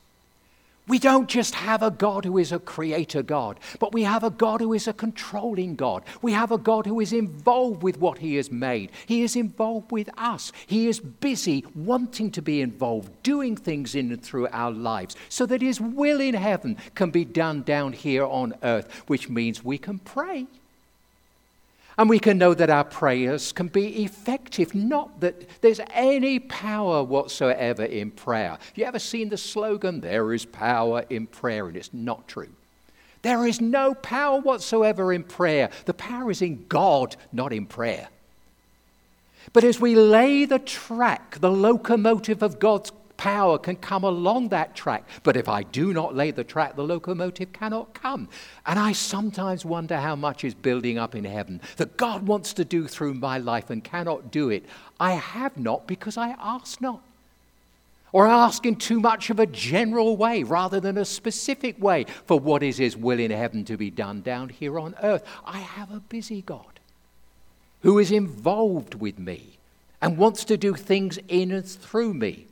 We 0.87 0.97
don't 0.97 1.29
just 1.29 1.55
have 1.55 1.83
a 1.83 1.91
God 1.91 2.25
who 2.25 2.37
is 2.37 2.51
a 2.51 2.59
creator 2.59 3.21
God, 3.21 3.59
but 3.79 3.93
we 3.93 4.03
have 4.03 4.23
a 4.23 4.31
God 4.31 4.61
who 4.61 4.73
is 4.73 4.87
a 4.87 4.93
controlling 4.93 5.75
God. 5.75 6.03
We 6.21 6.31
have 6.31 6.51
a 6.51 6.57
God 6.57 6.87
who 6.87 6.99
is 6.99 7.13
involved 7.13 7.83
with 7.83 7.99
what 7.99 8.17
He 8.17 8.35
has 8.35 8.51
made. 8.51 8.91
He 9.05 9.21
is 9.21 9.35
involved 9.35 9.91
with 9.91 10.09
us. 10.17 10.51
He 10.65 10.87
is 10.87 10.99
busy 10.99 11.65
wanting 11.75 12.31
to 12.31 12.41
be 12.41 12.61
involved, 12.61 13.11
doing 13.21 13.55
things 13.55 13.93
in 13.93 14.11
and 14.11 14.21
through 14.21 14.47
our 14.51 14.71
lives, 14.71 15.15
so 15.29 15.45
that 15.45 15.61
His 15.61 15.79
will 15.79 16.19
in 16.19 16.33
heaven 16.33 16.77
can 16.95 17.11
be 17.11 17.25
done 17.25 17.61
down 17.61 17.93
here 17.93 18.25
on 18.25 18.55
earth, 18.63 19.03
which 19.07 19.29
means 19.29 19.63
we 19.63 19.77
can 19.77 19.99
pray. 19.99 20.47
And 22.01 22.09
we 22.09 22.17
can 22.17 22.39
know 22.39 22.55
that 22.55 22.71
our 22.71 22.83
prayers 22.83 23.51
can 23.51 23.67
be 23.67 24.03
effective, 24.03 24.73
not 24.73 25.19
that 25.19 25.61
there's 25.61 25.79
any 25.93 26.39
power 26.39 27.03
whatsoever 27.03 27.85
in 27.85 28.09
prayer. 28.09 28.57
You 28.73 28.85
ever 28.85 28.97
seen 28.97 29.29
the 29.29 29.37
slogan, 29.37 30.01
There 30.01 30.33
is 30.33 30.43
power 30.43 31.05
in 31.11 31.27
prayer? 31.27 31.67
And 31.67 31.77
it's 31.77 31.93
not 31.93 32.27
true. 32.27 32.49
There 33.21 33.45
is 33.45 33.61
no 33.61 33.93
power 33.93 34.39
whatsoever 34.39 35.13
in 35.13 35.21
prayer. 35.21 35.69
The 35.85 35.93
power 35.93 36.31
is 36.31 36.41
in 36.41 36.65
God, 36.67 37.17
not 37.31 37.53
in 37.53 37.67
prayer. 37.67 38.07
But 39.53 39.63
as 39.63 39.79
we 39.79 39.93
lay 39.93 40.45
the 40.45 40.57
track, 40.57 41.39
the 41.39 41.51
locomotive 41.51 42.41
of 42.41 42.57
God's 42.57 42.91
power 43.21 43.59
can 43.59 43.75
come 43.75 44.03
along 44.03 44.49
that 44.49 44.75
track. 44.75 45.03
But 45.21 45.37
if 45.37 45.47
I 45.47 45.61
do 45.61 45.93
not 45.93 46.15
lay 46.15 46.31
the 46.31 46.43
track, 46.43 46.75
the 46.75 46.83
locomotive 46.83 47.53
cannot 47.53 47.93
come. 47.93 48.27
And 48.65 48.79
I 48.79 48.93
sometimes 48.93 49.63
wonder 49.63 49.97
how 49.97 50.15
much 50.15 50.43
is 50.43 50.55
building 50.55 50.97
up 50.97 51.13
in 51.13 51.25
heaven 51.25 51.61
that 51.77 51.97
God 51.97 52.25
wants 52.25 52.51
to 52.53 52.65
do 52.65 52.87
through 52.87 53.13
my 53.13 53.37
life 53.37 53.69
and 53.69 53.83
cannot 53.83 54.31
do 54.31 54.49
it. 54.49 54.65
I 54.99 55.11
have 55.11 55.55
not 55.55 55.85
because 55.85 56.17
I 56.17 56.35
ask 56.39 56.81
not. 56.81 57.03
Or 58.11 58.25
I 58.25 58.45
ask 58.45 58.65
in 58.65 58.75
too 58.77 58.99
much 58.99 59.29
of 59.29 59.39
a 59.39 59.45
general 59.45 60.17
way 60.17 60.41
rather 60.41 60.79
than 60.79 60.97
a 60.97 61.05
specific 61.05 61.79
way 61.79 62.07
for 62.25 62.39
what 62.39 62.63
is 62.63 62.79
His 62.79 62.97
will 62.97 63.19
in 63.19 63.29
heaven 63.29 63.63
to 63.65 63.77
be 63.77 63.91
done 63.91 64.21
down 64.21 64.49
here 64.49 64.79
on 64.79 64.95
earth. 65.03 65.23
I 65.45 65.59
have 65.59 65.91
a 65.91 65.99
busy 65.99 66.41
God 66.41 66.79
who 67.81 67.99
is 67.99 68.11
involved 68.11 68.95
with 68.95 69.19
me 69.19 69.59
and 70.01 70.17
wants 70.17 70.43
to 70.45 70.57
do 70.57 70.73
things 70.73 71.19
in 71.27 71.51
and 71.51 71.63
through 71.63 72.15
me. 72.15 72.47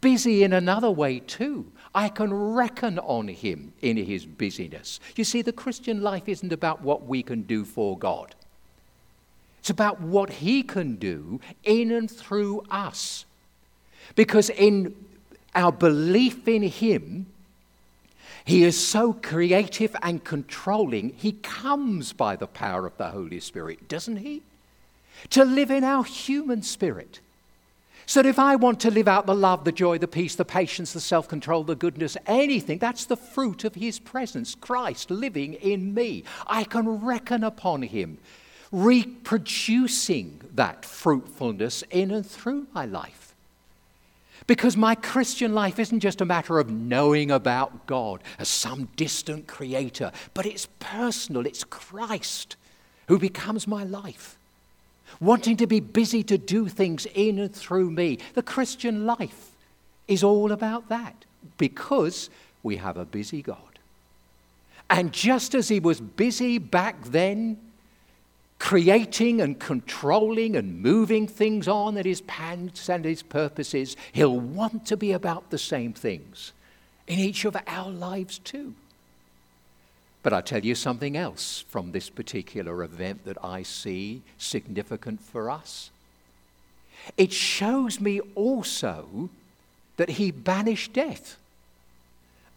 Busy 0.00 0.42
in 0.42 0.52
another 0.52 0.90
way, 0.90 1.20
too. 1.20 1.70
I 1.94 2.08
can 2.08 2.32
reckon 2.32 2.98
on 2.98 3.28
him 3.28 3.72
in 3.80 3.96
his 3.96 4.26
busyness. 4.26 5.00
You 5.16 5.24
see, 5.24 5.42
the 5.42 5.52
Christian 5.52 6.02
life 6.02 6.28
isn't 6.28 6.52
about 6.52 6.82
what 6.82 7.06
we 7.06 7.22
can 7.22 7.42
do 7.42 7.64
for 7.64 7.98
God, 7.98 8.34
it's 9.58 9.70
about 9.70 10.00
what 10.00 10.30
he 10.30 10.62
can 10.62 10.96
do 10.96 11.40
in 11.64 11.90
and 11.90 12.10
through 12.10 12.64
us. 12.70 13.24
Because 14.14 14.50
in 14.50 14.94
our 15.54 15.72
belief 15.72 16.46
in 16.46 16.62
him, 16.62 17.26
he 18.44 18.62
is 18.62 18.78
so 18.78 19.12
creative 19.12 19.96
and 20.02 20.22
controlling, 20.22 21.14
he 21.16 21.32
comes 21.32 22.12
by 22.12 22.36
the 22.36 22.46
power 22.46 22.86
of 22.86 22.96
the 22.96 23.08
Holy 23.08 23.40
Spirit, 23.40 23.88
doesn't 23.88 24.18
he? 24.18 24.42
to 25.30 25.44
live 25.44 25.70
in 25.70 25.84
our 25.84 26.04
human 26.04 26.62
spirit. 26.62 27.20
So 28.08 28.22
that 28.22 28.28
if 28.28 28.38
I 28.38 28.54
want 28.54 28.78
to 28.80 28.90
live 28.90 29.08
out 29.08 29.26
the 29.26 29.34
love, 29.34 29.64
the 29.64 29.72
joy, 29.72 29.98
the 29.98 30.06
peace, 30.06 30.36
the 30.36 30.44
patience, 30.44 30.92
the 30.92 31.00
self 31.00 31.26
control, 31.26 31.64
the 31.64 31.74
goodness, 31.74 32.16
anything, 32.26 32.78
that's 32.78 33.04
the 33.04 33.16
fruit 33.16 33.64
of 33.64 33.74
His 33.74 33.98
presence, 33.98 34.54
Christ 34.54 35.10
living 35.10 35.54
in 35.54 35.92
me. 35.92 36.22
I 36.46 36.62
can 36.62 37.04
reckon 37.04 37.42
upon 37.42 37.82
Him, 37.82 38.18
reproducing 38.70 40.40
that 40.54 40.84
fruitfulness 40.84 41.82
in 41.90 42.12
and 42.12 42.24
through 42.24 42.68
my 42.72 42.86
life. 42.86 43.34
Because 44.46 44.76
my 44.76 44.94
Christian 44.94 45.52
life 45.52 45.80
isn't 45.80 45.98
just 45.98 46.20
a 46.20 46.24
matter 46.24 46.60
of 46.60 46.70
knowing 46.70 47.32
about 47.32 47.86
God 47.86 48.22
as 48.38 48.46
some 48.46 48.88
distant 48.94 49.48
creator, 49.48 50.12
but 50.32 50.46
it's 50.46 50.68
personal, 50.78 51.44
it's 51.44 51.64
Christ 51.64 52.54
who 53.08 53.18
becomes 53.18 53.66
my 53.66 53.82
life 53.82 54.38
wanting 55.20 55.56
to 55.58 55.66
be 55.66 55.80
busy 55.80 56.22
to 56.24 56.38
do 56.38 56.68
things 56.68 57.06
in 57.14 57.38
and 57.38 57.54
through 57.54 57.90
me. 57.90 58.18
The 58.34 58.42
Christian 58.42 59.06
life 59.06 59.52
is 60.08 60.22
all 60.22 60.52
about 60.52 60.88
that 60.88 61.24
because 61.58 62.30
we 62.62 62.76
have 62.76 62.96
a 62.96 63.04
busy 63.04 63.42
God. 63.42 63.58
And 64.88 65.12
just 65.12 65.54
as 65.54 65.68
he 65.68 65.80
was 65.80 66.00
busy 66.00 66.58
back 66.58 67.02
then, 67.04 67.58
creating 68.58 69.40
and 69.40 69.58
controlling 69.58 70.56
and 70.56 70.80
moving 70.80 71.26
things 71.26 71.68
on 71.68 71.98
at 71.98 72.06
his 72.06 72.20
plans 72.20 72.88
and 72.88 73.04
his 73.04 73.22
purposes, 73.22 73.96
he'll 74.12 74.38
want 74.38 74.86
to 74.86 74.96
be 74.96 75.12
about 75.12 75.50
the 75.50 75.58
same 75.58 75.92
things 75.92 76.52
in 77.06 77.18
each 77.18 77.44
of 77.44 77.56
our 77.66 77.90
lives 77.90 78.38
too. 78.38 78.74
But 80.26 80.32
I 80.32 80.40
tell 80.40 80.64
you 80.64 80.74
something 80.74 81.16
else 81.16 81.64
from 81.68 81.92
this 81.92 82.10
particular 82.10 82.82
event 82.82 83.24
that 83.26 83.38
I 83.44 83.62
see 83.62 84.22
significant 84.38 85.20
for 85.20 85.48
us. 85.48 85.92
It 87.16 87.32
shows 87.32 88.00
me 88.00 88.18
also 88.34 89.30
that 89.98 90.08
he 90.08 90.32
banished 90.32 90.92
death. 90.92 91.36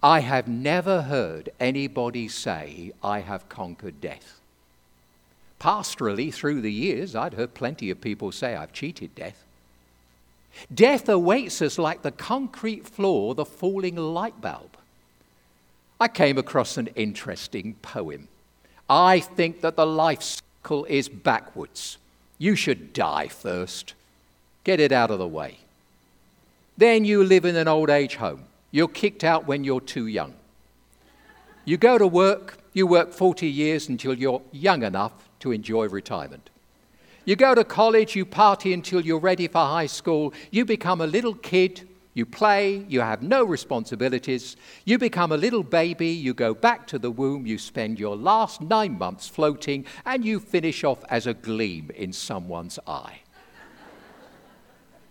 I 0.01 0.21
have 0.21 0.47
never 0.47 1.03
heard 1.03 1.49
anybody 1.59 2.27
say, 2.27 2.91
I 3.03 3.19
have 3.19 3.49
conquered 3.49 4.01
death. 4.01 4.39
Pastorally, 5.59 6.33
through 6.33 6.61
the 6.61 6.73
years, 6.73 7.15
I'd 7.15 7.35
heard 7.35 7.53
plenty 7.53 7.91
of 7.91 8.01
people 8.01 8.31
say, 8.31 8.55
I've 8.55 8.73
cheated 8.73 9.13
death. 9.13 9.43
Death 10.73 11.07
awaits 11.07 11.61
us 11.61 11.77
like 11.77 12.01
the 12.01 12.09
concrete 12.09 12.87
floor, 12.87 13.35
the 13.35 13.45
falling 13.45 13.95
light 13.95 14.41
bulb. 14.41 14.75
I 15.99 16.07
came 16.07 16.37
across 16.37 16.77
an 16.77 16.87
interesting 16.95 17.73
poem. 17.81 18.29
I 18.89 19.19
think 19.19 19.59
that 19.61 19.75
the 19.75 19.85
life 19.85 20.21
cycle 20.21 20.85
is 20.85 21.09
backwards. 21.09 21.97
You 22.37 22.55
should 22.55 22.93
die 22.93 23.27
first. 23.27 23.95
Get 24.63 24.79
it 24.79 24.93
out 24.93 25.11
of 25.11 25.19
the 25.19 25.27
way. 25.27 25.57
Then 26.77 27.03
you 27.03 27.21
live 27.25 27.43
in 27.43 27.57
an 27.57 27.67
old 27.67 27.89
age 27.89 28.15
home. 28.15 28.45
You're 28.71 28.87
kicked 28.87 29.25
out 29.25 29.45
when 29.45 29.65
you're 29.65 29.81
too 29.81 30.07
young. 30.07 30.35
You 31.65 31.75
go 31.75 31.97
to 31.97 32.07
work, 32.07 32.59
you 32.71 32.87
work 32.87 33.11
40 33.11 33.47
years 33.47 33.89
until 33.89 34.13
you're 34.13 34.41
young 34.53 34.83
enough 34.83 35.27
to 35.41 35.51
enjoy 35.51 35.89
retirement. 35.89 36.49
You 37.25 37.35
go 37.35 37.53
to 37.53 37.65
college, 37.65 38.15
you 38.15 38.25
party 38.25 38.71
until 38.71 39.01
you're 39.01 39.19
ready 39.19 39.49
for 39.49 39.59
high 39.59 39.87
school, 39.87 40.33
you 40.49 40.63
become 40.63 41.01
a 41.01 41.07
little 41.07 41.35
kid 41.35 41.88
you 42.13 42.25
play, 42.25 42.85
you 42.87 43.01
have 43.01 43.21
no 43.21 43.43
responsibilities, 43.43 44.57
you 44.85 44.97
become 44.97 45.31
a 45.31 45.37
little 45.37 45.63
baby, 45.63 46.09
you 46.09 46.33
go 46.33 46.53
back 46.53 46.87
to 46.87 46.99
the 46.99 47.11
womb, 47.11 47.45
you 47.45 47.57
spend 47.57 47.99
your 47.99 48.15
last 48.15 48.61
nine 48.61 48.97
months 48.97 49.27
floating, 49.27 49.85
and 50.05 50.25
you 50.25 50.39
finish 50.39 50.83
off 50.83 51.03
as 51.09 51.27
a 51.27 51.33
gleam 51.33 51.91
in 51.95 52.11
someone's 52.11 52.79
eye. 52.87 53.21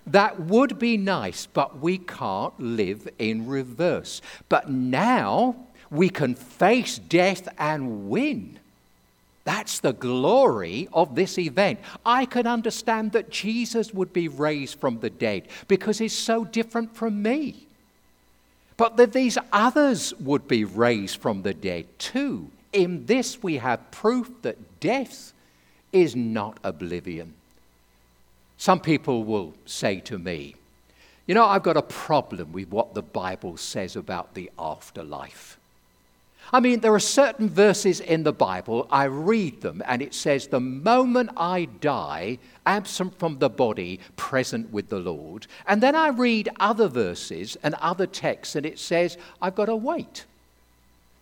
That 0.06 0.40
would 0.40 0.78
be 0.78 0.96
nice, 0.96 1.46
but 1.46 1.80
we 1.80 1.98
can't 1.98 2.58
live 2.58 3.06
in 3.18 3.46
reverse. 3.46 4.22
But 4.48 4.70
now 4.70 5.66
we 5.90 6.08
can 6.08 6.34
face 6.34 6.98
death 6.98 7.46
and 7.58 8.08
win. 8.08 8.58
That's 9.44 9.80
the 9.80 9.92
glory 9.92 10.88
of 10.92 11.14
this 11.14 11.38
event. 11.38 11.80
I 12.04 12.26
can 12.26 12.46
understand 12.46 13.12
that 13.12 13.30
Jesus 13.30 13.94
would 13.94 14.12
be 14.12 14.28
raised 14.28 14.78
from 14.78 15.00
the 15.00 15.10
dead 15.10 15.48
because 15.68 15.98
he's 15.98 16.16
so 16.16 16.44
different 16.44 16.94
from 16.94 17.22
me. 17.22 17.66
But 18.76 18.96
that 18.96 19.12
these 19.12 19.38
others 19.52 20.14
would 20.20 20.46
be 20.46 20.64
raised 20.64 21.20
from 21.20 21.42
the 21.42 21.54
dead 21.54 21.86
too. 21.98 22.50
In 22.72 23.06
this, 23.06 23.42
we 23.42 23.56
have 23.56 23.90
proof 23.90 24.30
that 24.42 24.80
death 24.80 25.32
is 25.92 26.14
not 26.14 26.58
oblivion. 26.62 27.34
Some 28.56 28.80
people 28.80 29.24
will 29.24 29.54
say 29.66 30.00
to 30.00 30.18
me, 30.18 30.54
You 31.26 31.34
know, 31.34 31.46
I've 31.46 31.62
got 31.62 31.76
a 31.76 31.82
problem 31.82 32.52
with 32.52 32.68
what 32.68 32.94
the 32.94 33.02
Bible 33.02 33.56
says 33.56 33.96
about 33.96 34.34
the 34.34 34.50
afterlife. 34.58 35.57
I 36.52 36.60
mean, 36.60 36.80
there 36.80 36.94
are 36.94 37.00
certain 37.00 37.50
verses 37.50 38.00
in 38.00 38.22
the 38.22 38.32
Bible, 38.32 38.86
I 38.90 39.04
read 39.04 39.60
them, 39.60 39.82
and 39.86 40.00
it 40.00 40.14
says, 40.14 40.46
The 40.46 40.60
moment 40.60 41.30
I 41.36 41.66
die, 41.66 42.38
absent 42.64 43.18
from 43.18 43.38
the 43.38 43.50
body, 43.50 44.00
present 44.16 44.72
with 44.72 44.88
the 44.88 44.98
Lord. 44.98 45.46
And 45.66 45.82
then 45.82 45.94
I 45.94 46.08
read 46.08 46.48
other 46.58 46.88
verses 46.88 47.58
and 47.62 47.74
other 47.74 48.06
texts, 48.06 48.56
and 48.56 48.64
it 48.64 48.78
says, 48.78 49.18
I've 49.42 49.54
got 49.54 49.66
to 49.66 49.76
wait. 49.76 50.24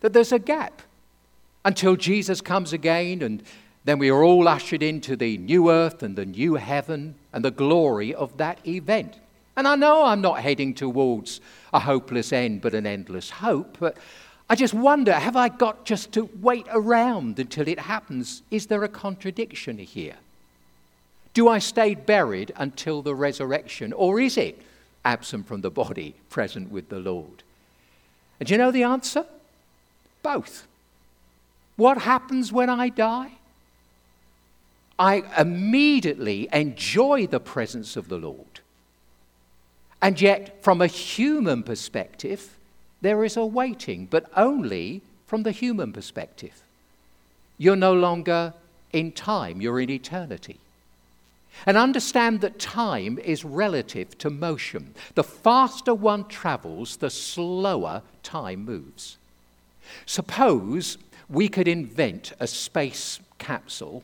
That 0.01 0.13
there's 0.13 0.33
a 0.33 0.39
gap 0.39 0.83
until 1.65 1.97
Jesus 1.97 2.41
comes 2.41 2.73
again, 2.73 3.23
and 3.23 3.43
then 3.85 3.99
we 3.99 4.11
are 4.11 4.23
all 4.23 4.47
ushered 4.47 4.83
into 4.83 5.17
the 5.17 5.39
new 5.39 5.71
earth 5.71 6.05
and 6.05 6.15
the 6.15 6.27
new 6.27 6.55
heaven 6.55 7.17
and 7.33 7.45
the 7.45 7.51
glory 7.51 8.15
of 8.15 8.37
that 8.37 8.65
event. 8.67 9.19
And 9.57 9.67
I 9.67 9.75
know 9.75 10.05
I'm 10.05 10.21
not 10.21 10.41
heading 10.41 10.75
towards 10.75 11.41
a 11.73 11.81
hopeless 11.81 12.33
end, 12.33 12.61
but 12.61 12.75
an 12.75 12.87
endless 12.87 13.31
hope. 13.31 13.79
But 13.81 13.97
I 14.49 14.55
just 14.55 14.75
wonder 14.75 15.13
have 15.13 15.37
I 15.37 15.49
got 15.49 15.85
just 15.85 16.13
to 16.13 16.29
wait 16.41 16.67
around 16.71 17.39
until 17.39 17.67
it 17.67 17.81
happens? 17.81 18.43
Is 18.51 18.67
there 18.67 18.85
a 18.85 18.89
contradiction 18.89 19.79
here? 19.79 20.17
Do 21.35 21.49
I 21.49 21.59
stay 21.59 21.95
buried 21.95 22.53
until 22.57 23.03
the 23.03 23.15
resurrection? 23.15 23.93
Or 23.93 24.21
is 24.21 24.37
it 24.37 24.63
absent 25.05 25.47
from 25.47 25.61
the 25.61 25.71
body, 25.71 26.15
present 26.31 26.71
with 26.71 26.89
the 26.89 27.01
Lord? 27.01 27.43
And 28.39 28.47
do 28.47 28.55
you 28.55 28.59
know 28.59 28.71
the 28.71 28.85
answer? 28.85 29.27
Both. 30.23 30.67
What 31.77 31.99
happens 31.99 32.53
when 32.53 32.71
I 32.71 32.89
die? 32.89 33.33
I 34.99 35.25
immediately 35.39 36.49
enjoy 36.53 37.27
the 37.27 37.41
presence 37.41 37.97
of 37.97 38.09
the 38.09 38.17
Lord. 38.17 38.61
And 40.01 40.21
yet, 40.21 40.63
from 40.63 40.81
a 40.81 40.87
human 40.87 41.63
perspective, 41.63 42.56
there 43.01 43.25
is 43.25 43.37
a 43.37 43.45
waiting, 43.45 44.07
but 44.11 44.31
only 44.37 45.03
from 45.27 45.43
the 45.43 45.53
human 45.53 45.93
perspective. 45.93 46.63
You're 47.59 47.77
no 47.77 47.93
longer 47.93 48.55
in 48.93 49.13
time, 49.13 49.61
you're 49.61 49.81
in 49.81 49.91
eternity. 49.91 50.59
And 51.65 51.77
understand 51.77 52.41
that 52.43 52.59
time 52.59 53.19
is 53.19 53.45
relative 53.45 54.19
to 54.19 54.31
motion. 54.31 54.95
The 55.15 55.25
faster 55.25 55.95
one 55.95 56.29
travels, 56.29 56.97
the 56.97 57.11
slower 57.11 58.03
time 58.23 58.65
moves. 58.65 59.17
Suppose 60.05 60.99
we 61.29 61.49
could 61.49 61.69
invent 61.69 62.33
a 62.39 62.47
space 62.47 63.21
capsule 63.39 64.03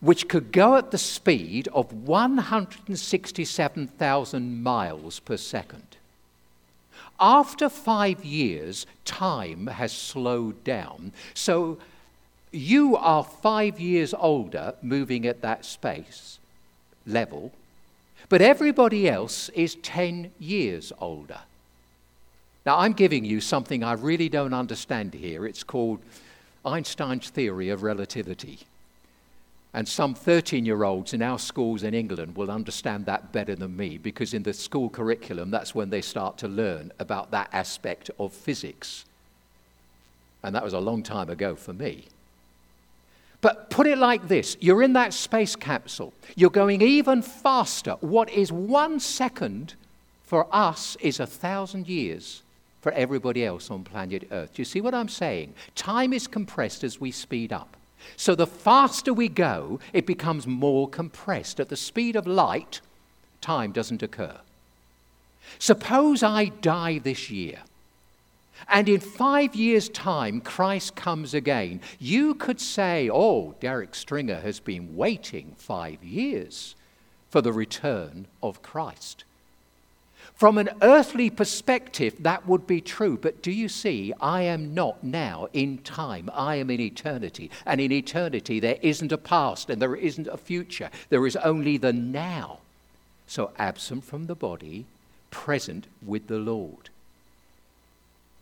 which 0.00 0.28
could 0.28 0.52
go 0.52 0.76
at 0.76 0.90
the 0.90 0.98
speed 0.98 1.66
of 1.68 2.06
167,000 2.06 4.62
miles 4.62 5.18
per 5.20 5.38
second. 5.38 5.93
After 7.20 7.68
five 7.68 8.24
years, 8.24 8.86
time 9.04 9.68
has 9.68 9.92
slowed 9.92 10.64
down. 10.64 11.12
So 11.32 11.78
you 12.50 12.96
are 12.96 13.24
five 13.24 13.80
years 13.80 14.14
older 14.14 14.74
moving 14.82 15.26
at 15.26 15.42
that 15.42 15.64
space 15.64 16.38
level, 17.06 17.52
but 18.28 18.40
everybody 18.40 19.08
else 19.08 19.48
is 19.50 19.76
10 19.76 20.32
years 20.38 20.92
older. 21.00 21.40
Now, 22.64 22.78
I'm 22.78 22.94
giving 22.94 23.24
you 23.24 23.40
something 23.40 23.84
I 23.84 23.92
really 23.92 24.28
don't 24.28 24.54
understand 24.54 25.12
here. 25.12 25.44
It's 25.46 25.62
called 25.62 26.00
Einstein's 26.64 27.28
theory 27.28 27.68
of 27.68 27.82
relativity. 27.82 28.60
And 29.74 29.88
some 29.88 30.14
13 30.14 30.64
year 30.64 30.84
olds 30.84 31.12
in 31.12 31.20
our 31.20 31.38
schools 31.38 31.82
in 31.82 31.94
England 31.94 32.36
will 32.36 32.50
understand 32.50 33.06
that 33.06 33.32
better 33.32 33.56
than 33.56 33.76
me 33.76 33.98
because 33.98 34.32
in 34.32 34.44
the 34.44 34.52
school 34.52 34.88
curriculum, 34.88 35.50
that's 35.50 35.74
when 35.74 35.90
they 35.90 36.00
start 36.00 36.38
to 36.38 36.48
learn 36.48 36.92
about 37.00 37.32
that 37.32 37.48
aspect 37.52 38.08
of 38.20 38.32
physics. 38.32 39.04
And 40.44 40.54
that 40.54 40.62
was 40.62 40.74
a 40.74 40.78
long 40.78 41.02
time 41.02 41.28
ago 41.28 41.56
for 41.56 41.72
me. 41.72 42.04
But 43.40 43.68
put 43.68 43.88
it 43.88 43.98
like 43.98 44.28
this 44.28 44.56
you're 44.60 44.82
in 44.82 44.92
that 44.92 45.12
space 45.12 45.56
capsule, 45.56 46.14
you're 46.36 46.50
going 46.50 46.80
even 46.80 47.20
faster. 47.20 47.96
What 48.00 48.30
is 48.30 48.52
one 48.52 49.00
second 49.00 49.74
for 50.22 50.46
us 50.54 50.96
is 51.00 51.18
a 51.18 51.26
thousand 51.26 51.88
years 51.88 52.42
for 52.80 52.92
everybody 52.92 53.44
else 53.44 53.70
on 53.70 53.82
planet 53.82 54.28
Earth. 54.30 54.54
Do 54.54 54.60
you 54.60 54.64
see 54.64 54.80
what 54.80 54.94
I'm 54.94 55.08
saying? 55.08 55.54
Time 55.74 56.12
is 56.12 56.26
compressed 56.28 56.84
as 56.84 57.00
we 57.00 57.10
speed 57.10 57.52
up. 57.52 57.76
So 58.16 58.34
the 58.34 58.46
faster 58.46 59.12
we 59.12 59.28
go, 59.28 59.80
it 59.92 60.06
becomes 60.06 60.46
more 60.46 60.88
compressed. 60.88 61.60
At 61.60 61.68
the 61.68 61.76
speed 61.76 62.16
of 62.16 62.26
light, 62.26 62.80
time 63.40 63.72
doesn't 63.72 64.02
occur. 64.02 64.38
Suppose 65.58 66.22
I 66.22 66.46
die 66.46 66.98
this 66.98 67.30
year, 67.30 67.58
and 68.68 68.88
in 68.88 69.00
five 69.00 69.54
years' 69.54 69.88
time, 69.88 70.40
Christ 70.40 70.94
comes 70.96 71.34
again. 71.34 71.80
You 71.98 72.34
could 72.34 72.60
say, 72.60 73.10
Oh, 73.12 73.54
Derek 73.60 73.94
Stringer 73.94 74.40
has 74.40 74.60
been 74.60 74.96
waiting 74.96 75.54
five 75.58 76.02
years 76.02 76.74
for 77.30 77.40
the 77.40 77.52
return 77.52 78.26
of 78.42 78.62
Christ. 78.62 79.24
From 80.34 80.58
an 80.58 80.70
earthly 80.82 81.30
perspective, 81.30 82.16
that 82.20 82.46
would 82.46 82.66
be 82.66 82.80
true. 82.80 83.16
But 83.16 83.40
do 83.40 83.52
you 83.52 83.68
see, 83.68 84.12
I 84.20 84.42
am 84.42 84.74
not 84.74 85.04
now 85.04 85.48
in 85.52 85.78
time. 85.78 86.28
I 86.34 86.56
am 86.56 86.70
in 86.70 86.80
eternity. 86.80 87.50
And 87.64 87.80
in 87.80 87.92
eternity, 87.92 88.58
there 88.58 88.78
isn't 88.82 89.12
a 89.12 89.18
past 89.18 89.70
and 89.70 89.80
there 89.80 89.94
isn't 89.94 90.26
a 90.26 90.36
future. 90.36 90.90
There 91.08 91.26
is 91.26 91.36
only 91.36 91.76
the 91.76 91.92
now. 91.92 92.58
So, 93.26 93.52
absent 93.58 94.04
from 94.04 94.26
the 94.26 94.34
body, 94.34 94.86
present 95.30 95.86
with 96.04 96.26
the 96.26 96.38
Lord. 96.38 96.90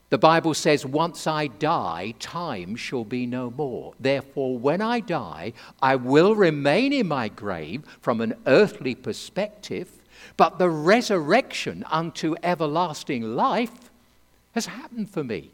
The 0.09 0.18
Bible 0.18 0.55
says, 0.55 0.85
Once 0.85 1.26
I 1.26 1.46
die, 1.46 2.14
time 2.18 2.74
shall 2.74 3.05
be 3.05 3.26
no 3.26 3.50
more. 3.50 3.94
Therefore, 4.00 4.59
when 4.59 4.81
I 4.81 5.00
die, 5.00 5.52
I 5.81 5.96
will 5.96 6.35
remain 6.35 6.92
in 6.92 7.07
my 7.07 7.28
grave 7.28 7.83
from 8.00 8.20
an 8.20 8.35
earthly 8.46 8.94
perspective 8.94 9.88
but 10.37 10.59
the 10.59 10.71
resurrection 10.71 11.85
unto 11.91 12.35
everlasting 12.43 13.35
life 13.35 13.91
has 14.55 14.67
happened 14.67 15.11
for 15.11 15.25
me. 15.25 15.51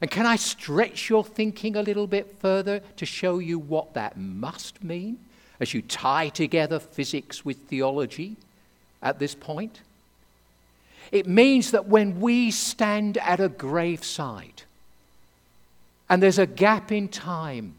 And 0.00 0.10
can 0.10 0.26
I 0.26 0.36
stretch 0.36 1.08
your 1.08 1.24
thinking 1.24 1.76
a 1.76 1.82
little 1.82 2.06
bit 2.06 2.36
further 2.38 2.80
to 2.96 3.06
show 3.06 3.38
you 3.38 3.58
what 3.58 3.94
that 3.94 4.18
must 4.18 4.82
mean 4.82 5.18
as 5.60 5.72
you 5.72 5.82
tie 5.82 6.28
together 6.28 6.78
physics 6.78 7.44
with 7.44 7.58
theology 7.68 8.36
at 9.02 9.18
this 9.18 9.34
point? 9.34 9.80
It 11.12 11.26
means 11.26 11.70
that 11.70 11.86
when 11.86 12.20
we 12.20 12.50
stand 12.50 13.18
at 13.18 13.40
a 13.40 13.48
graveside 13.48 14.62
and 16.08 16.22
there's 16.22 16.38
a 16.38 16.46
gap 16.46 16.90
in 16.90 17.08
time 17.08 17.74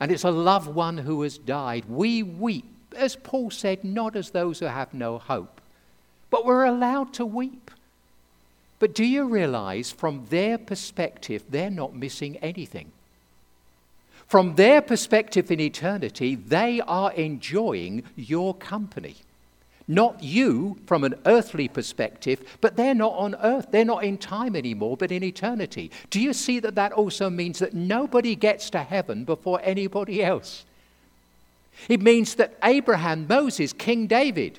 and 0.00 0.10
it's 0.10 0.24
a 0.24 0.30
loved 0.30 0.68
one 0.68 0.98
who 0.98 1.22
has 1.22 1.38
died, 1.38 1.84
we 1.88 2.22
weep 2.22 2.66
as 2.96 3.16
Paul 3.16 3.50
said, 3.50 3.84
not 3.84 4.16
as 4.16 4.30
those 4.30 4.60
who 4.60 4.66
have 4.66 4.92
no 4.92 5.18
hope, 5.18 5.60
but 6.30 6.44
we're 6.44 6.64
allowed 6.64 7.12
to 7.14 7.26
weep. 7.26 7.70
But 8.78 8.94
do 8.94 9.04
you 9.04 9.26
realize 9.26 9.90
from 9.90 10.26
their 10.28 10.58
perspective, 10.58 11.44
they're 11.48 11.70
not 11.70 11.94
missing 11.94 12.36
anything? 12.38 12.92
From 14.26 14.56
their 14.56 14.82
perspective 14.82 15.50
in 15.50 15.60
eternity, 15.60 16.34
they 16.34 16.80
are 16.80 17.12
enjoying 17.12 18.02
your 18.16 18.54
company. 18.54 19.16
Not 19.88 20.22
you 20.22 20.78
from 20.84 21.04
an 21.04 21.14
earthly 21.26 21.68
perspective, 21.68 22.58
but 22.60 22.76
they're 22.76 22.94
not 22.94 23.12
on 23.12 23.36
earth. 23.36 23.68
They're 23.70 23.84
not 23.84 24.02
in 24.02 24.18
time 24.18 24.56
anymore, 24.56 24.96
but 24.96 25.12
in 25.12 25.22
eternity. 25.22 25.92
Do 26.10 26.20
you 26.20 26.32
see 26.32 26.58
that 26.58 26.74
that 26.74 26.92
also 26.92 27.30
means 27.30 27.60
that 27.60 27.72
nobody 27.72 28.34
gets 28.34 28.68
to 28.70 28.82
heaven 28.82 29.24
before 29.24 29.60
anybody 29.62 30.24
else? 30.24 30.64
It 31.88 32.00
means 32.00 32.34
that 32.36 32.54
Abraham, 32.62 33.26
Moses, 33.28 33.72
King 33.72 34.06
David, 34.06 34.58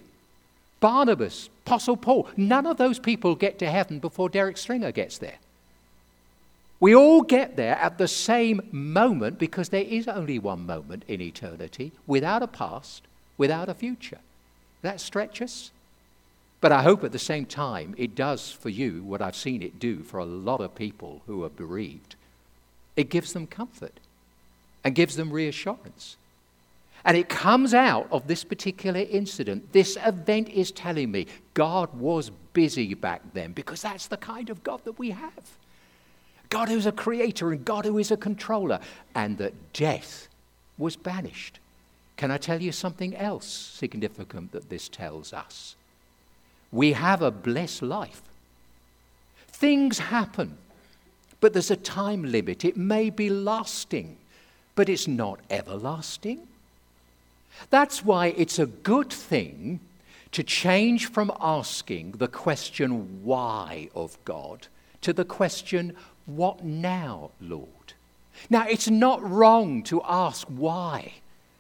Barnabas, 0.80 1.50
Apostle 1.66 1.98
Paul, 1.98 2.30
none 2.38 2.66
of 2.66 2.78
those 2.78 3.00
people 3.00 3.36
get 3.36 3.60
to 3.60 3.70
heaven 3.70 4.00
before 4.00 4.30
Derek 4.30 4.58
Stringer 4.58 4.92
gets 4.92 5.18
there. 5.18 5.38
We 6.80 6.96
all 6.96 7.24
get 7.24 7.56
there 7.56 7.76
at 7.76 7.98
the 7.98 8.08
same 8.08 8.62
moment 8.72 9.40
because 9.40 9.70
there 9.70 9.82
is 9.82 10.08
only 10.08 10.38
one 10.38 10.66
moment 10.66 11.04
in 11.08 11.22
eternity 11.22 11.92
without 12.06 12.44
a 12.44 12.48
past, 12.48 13.04
without 13.38 13.68
a 13.68 13.74
future. 13.74 14.20
That 14.84 15.02
stretches. 15.02 15.72
But 16.62 16.72
I 16.72 16.84
hope 16.84 17.04
at 17.04 17.12
the 17.12 17.20
same 17.20 17.46
time 17.46 17.96
it 17.98 18.16
does 18.16 18.52
for 18.52 18.70
you 18.70 19.04
what 19.04 19.22
I've 19.22 19.36
seen 19.36 19.64
it 19.64 19.80
do 19.80 20.04
for 20.04 20.20
a 20.20 20.26
lot 20.26 20.62
of 20.62 20.76
people 20.76 21.22
who 21.26 21.44
are 21.44 21.50
bereaved. 21.50 22.16
It 22.96 23.10
gives 23.10 23.34
them 23.34 23.48
comfort 23.48 24.00
and 24.84 24.96
gives 24.96 25.16
them 25.16 25.32
reassurance. 25.32 26.16
And 27.06 27.16
it 27.16 27.30
comes 27.30 27.74
out 27.74 28.08
of 28.12 28.28
this 28.28 28.44
particular 28.44 29.00
incident. 29.00 29.72
This 29.72 29.98
event 30.06 30.50
is 30.50 30.72
telling 30.72 31.12
me 31.12 31.28
God 31.54 31.94
was 31.94 32.32
busy 32.54 32.94
back 32.94 33.22
then 33.34 33.54
because 33.54 33.82
that's 33.82 34.08
the 34.08 34.18
kind 34.18 34.50
of 34.50 34.64
God 34.64 34.84
that 34.84 35.00
we 35.00 35.12
have. 35.12 35.58
God 36.50 36.70
who's 36.70 36.86
a 36.86 36.92
creator 36.92 37.52
and 37.52 37.64
God 37.64 37.86
who 37.86 37.98
is 37.98 38.12
a 38.12 38.18
controller, 38.18 38.80
and 39.16 39.38
that 39.38 39.74
death 39.74 40.28
was 40.78 40.96
banished. 40.96 41.60
Can 42.16 42.32
I 42.32 42.38
tell 42.38 42.62
you 42.62 42.72
something 42.72 43.16
else 43.16 43.46
significant 43.46 44.52
that 44.54 44.70
this 44.70 44.90
tells 44.90 45.34
us? 45.34 45.76
We 46.72 46.94
have 46.94 47.22
a 47.22 47.32
blessed 47.32 47.84
life. 47.84 48.22
Things 49.48 50.00
happen, 50.00 50.58
but 51.40 51.54
there's 51.54 51.72
a 51.72 51.76
time 51.76 52.24
limit. 52.24 52.66
It 52.66 52.78
may 52.78 53.10
be 53.10 53.30
lasting, 53.30 54.18
but 54.76 54.90
it's 54.90 55.08
not 55.08 55.40
everlasting. 55.50 56.47
That's 57.70 58.04
why 58.06 58.28
it's 58.28 58.60
a 58.60 58.66
good 58.66 59.12
thing 59.12 59.80
to 60.32 60.44
change 60.44 61.10
from 61.10 61.32
asking 61.40 62.14
the 62.14 62.28
question 62.28 63.24
why 63.24 63.90
of 63.96 64.18
God 64.26 64.68
to 65.02 65.14
the 65.14 65.26
question 65.26 65.96
what 66.26 66.64
now, 66.64 67.32
Lord? 67.40 67.94
Now, 68.50 68.68
it's 68.68 68.90
not 68.90 69.28
wrong 69.28 69.82
to 69.84 70.02
ask 70.04 70.46
why. 70.48 71.14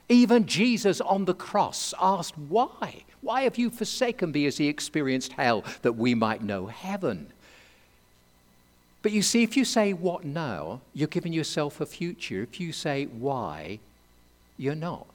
Even 0.10 0.45
Jesus 0.45 1.01
on 1.01 1.25
the 1.25 1.33
cross 1.33 1.93
asked, 1.99 2.38
Why? 2.38 3.03
Why 3.21 3.41
have 3.41 3.57
you 3.57 3.69
forsaken 3.69 4.31
me 4.31 4.45
as 4.45 4.57
he 4.57 4.67
experienced 4.67 5.33
hell 5.33 5.63
that 5.81 5.93
we 5.93 6.13
might 6.13 6.43
know 6.43 6.67
heaven? 6.67 7.27
But 9.01 9.12
you 9.12 9.21
see, 9.21 9.43
if 9.43 9.57
you 9.57 9.65
say, 9.65 9.93
What 9.93 10.23
now? 10.23 10.81
you're 10.93 11.07
giving 11.07 11.33
yourself 11.33 11.81
a 11.81 11.86
future. 11.86 12.43
If 12.43 12.60
you 12.60 12.71
say, 12.71 13.05
Why? 13.05 13.79
you're 14.57 14.75
not. 14.75 15.07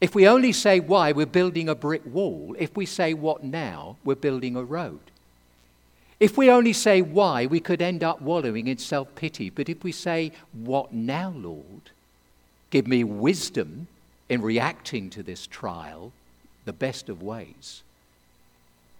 If 0.00 0.14
we 0.14 0.26
only 0.26 0.52
say 0.52 0.80
why, 0.80 1.12
we're 1.12 1.26
building 1.26 1.68
a 1.68 1.74
brick 1.74 2.02
wall. 2.06 2.56
If 2.58 2.74
we 2.74 2.86
say 2.86 3.12
what 3.12 3.44
now, 3.44 3.96
we're 4.02 4.14
building 4.14 4.56
a 4.56 4.64
road. 4.64 5.00
If 6.18 6.36
we 6.36 6.50
only 6.50 6.72
say 6.72 7.02
why, 7.02 7.46
we 7.46 7.60
could 7.60 7.82
end 7.82 8.02
up 8.02 8.20
wallowing 8.20 8.66
in 8.66 8.78
self 8.78 9.14
pity. 9.14 9.50
But 9.50 9.68
if 9.68 9.82
we 9.82 9.92
say, 9.92 10.32
What 10.52 10.92
now, 10.92 11.32
Lord? 11.36 11.90
Give 12.70 12.86
me 12.86 13.04
wisdom 13.04 13.88
in 14.28 14.42
reacting 14.42 15.10
to 15.10 15.22
this 15.22 15.46
trial, 15.46 16.12
the 16.64 16.72
best 16.72 17.08
of 17.08 17.22
ways. 17.22 17.82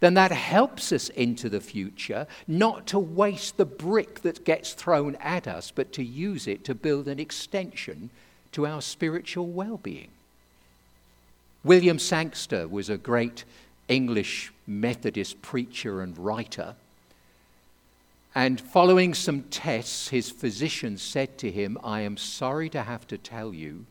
Then 0.00 0.14
that 0.14 0.32
helps 0.32 0.92
us 0.92 1.10
into 1.10 1.48
the 1.50 1.60
future, 1.60 2.26
not 2.48 2.86
to 2.88 2.98
waste 2.98 3.58
the 3.58 3.66
brick 3.66 4.22
that 4.22 4.44
gets 4.46 4.72
thrown 4.72 5.14
at 5.16 5.46
us, 5.46 5.70
but 5.70 5.92
to 5.92 6.02
use 6.02 6.46
it 6.46 6.64
to 6.64 6.74
build 6.74 7.06
an 7.06 7.20
extension 7.20 8.10
to 8.52 8.66
our 8.66 8.80
spiritual 8.80 9.46
well 9.46 9.76
being. 9.76 10.08
William 11.62 11.98
Sangster 11.98 12.66
was 12.66 12.88
a 12.88 12.96
great 12.96 13.44
English 13.88 14.52
Methodist 14.66 15.42
preacher 15.42 16.00
and 16.00 16.16
writer. 16.16 16.74
And 18.34 18.60
following 18.60 19.12
some 19.12 19.42
tests, 19.42 20.08
his 20.08 20.30
physician 20.30 20.96
said 20.96 21.36
to 21.38 21.50
him, 21.50 21.76
I 21.82 22.00
am 22.00 22.16
sorry 22.16 22.68
to 22.70 22.82
have 22.82 23.06
to 23.08 23.18
tell 23.18 23.52
you, 23.52 23.84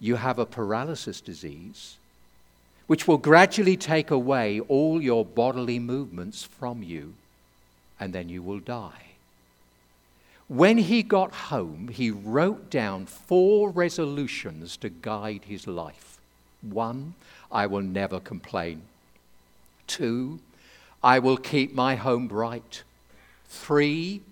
you 0.00 0.16
have 0.16 0.38
a 0.38 0.46
paralysis 0.46 1.20
disease, 1.20 1.96
which 2.86 3.08
will 3.08 3.16
gradually 3.16 3.76
take 3.76 4.10
away 4.10 4.60
all 4.60 5.00
your 5.00 5.24
bodily 5.24 5.78
movements 5.78 6.42
from 6.42 6.82
you. 6.82 7.14
and 8.00 8.12
then 8.12 8.28
you 8.28 8.42
will 8.42 8.58
die. 8.58 9.14
When 10.48 10.78
he 10.78 11.02
got 11.02 11.32
home, 11.32 11.88
he 11.88 12.10
wrote 12.10 12.68
down 12.70 13.06
four 13.06 13.70
resolutions 13.70 14.76
to 14.78 14.90
guide 14.90 15.44
his 15.46 15.66
life. 15.66 16.13
One, 16.64 17.14
I 17.50 17.66
will 17.66 17.82
never 17.82 18.20
complain. 18.20 18.82
Two, 19.86 20.40
I 21.02 21.18
will 21.18 21.36
keep 21.36 21.74
my 21.74 21.96
home 21.96 22.28
bright. 22.28 22.82
Three, 23.46 24.22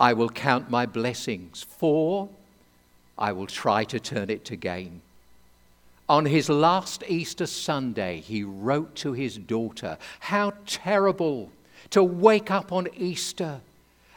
I 0.00 0.12
will 0.12 0.30
count 0.30 0.70
my 0.70 0.86
blessings. 0.86 1.62
Four, 1.62 2.28
I 3.16 3.32
will 3.32 3.46
try 3.46 3.84
to 3.84 4.00
turn 4.00 4.30
it 4.30 4.44
to 4.46 4.56
gain. 4.56 5.02
On 6.08 6.26
his 6.26 6.48
last 6.48 7.02
Easter 7.08 7.46
Sunday, 7.46 8.20
he 8.20 8.42
wrote 8.42 8.94
to 8.96 9.12
his 9.12 9.38
daughter, 9.38 9.96
How 10.20 10.52
terrible 10.66 11.50
to 11.90 12.02
wake 12.02 12.50
up 12.50 12.72
on 12.72 12.88
Easter 12.96 13.60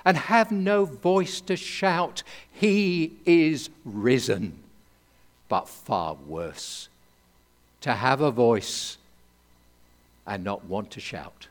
and 0.04 0.18
have 0.18 0.52
no 0.52 0.86
voice 0.86 1.42
to 1.42 1.56
shout, 1.56 2.24
He 2.52 3.14
is 3.26 3.70
risen. 3.84 4.60
But 5.50 5.68
far 5.68 6.16
worse, 6.16 6.90
to 7.82 7.94
have 7.94 8.22
a 8.22 8.32
voice 8.32 8.98
and 10.26 10.44
not 10.44 10.66
want 10.66 10.92
to 10.92 11.00
shout. 11.00 11.48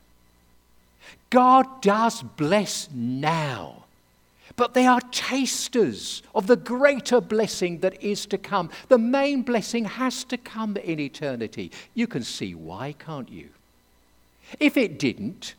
God 1.31 1.83
does 1.83 2.23
bless 2.23 2.89
now 2.93 3.87
but 4.57 4.75
they 4.75 4.87
are 4.87 5.01
tasters 5.11 6.23
of 6.35 6.47
the 6.47 6.57
greater 6.57 7.21
blessing 7.21 7.81
that 7.81 8.03
is 8.03 8.27
to 8.27 8.39
come. 8.39 8.71
The 8.89 8.99
main 8.99 9.43
blessing 9.43 9.85
has 9.85 10.25
to 10.25 10.39
come 10.39 10.77
in 10.79 10.99
eternity. 10.99 11.71
You 11.95 12.07
can 12.07 12.23
see 12.23 12.55
why, 12.55 12.95
can't 12.99 13.31
you? 13.31 13.51
If 14.59 14.77
it 14.77 14.99
didn't, 14.99 15.55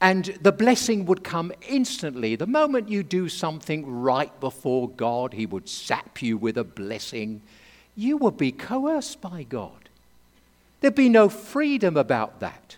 and 0.00 0.26
the 0.42 0.52
blessing 0.52 1.06
would 1.06 1.24
come 1.24 1.52
instantly. 1.66 2.36
The 2.36 2.46
moment 2.46 2.90
you 2.90 3.02
do 3.02 3.30
something 3.30 3.86
right 3.86 4.38
before 4.40 4.90
God, 4.90 5.32
He 5.32 5.46
would 5.46 5.68
zap 5.68 6.20
you 6.20 6.36
with 6.36 6.58
a 6.58 6.64
blessing. 6.64 7.40
You 7.94 8.18
would 8.18 8.36
be 8.36 8.52
coerced 8.52 9.22
by 9.22 9.44
God. 9.44 9.85
There'd 10.80 10.94
be 10.94 11.08
no 11.08 11.28
freedom 11.28 11.96
about 11.96 12.40
that. 12.40 12.76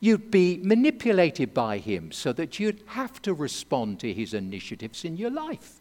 You'd 0.00 0.30
be 0.30 0.60
manipulated 0.62 1.52
by 1.54 1.78
him 1.78 2.12
so 2.12 2.32
that 2.34 2.60
you'd 2.60 2.80
have 2.86 3.20
to 3.22 3.34
respond 3.34 4.00
to 4.00 4.12
his 4.12 4.32
initiatives 4.34 5.04
in 5.04 5.16
your 5.16 5.30
life. 5.30 5.80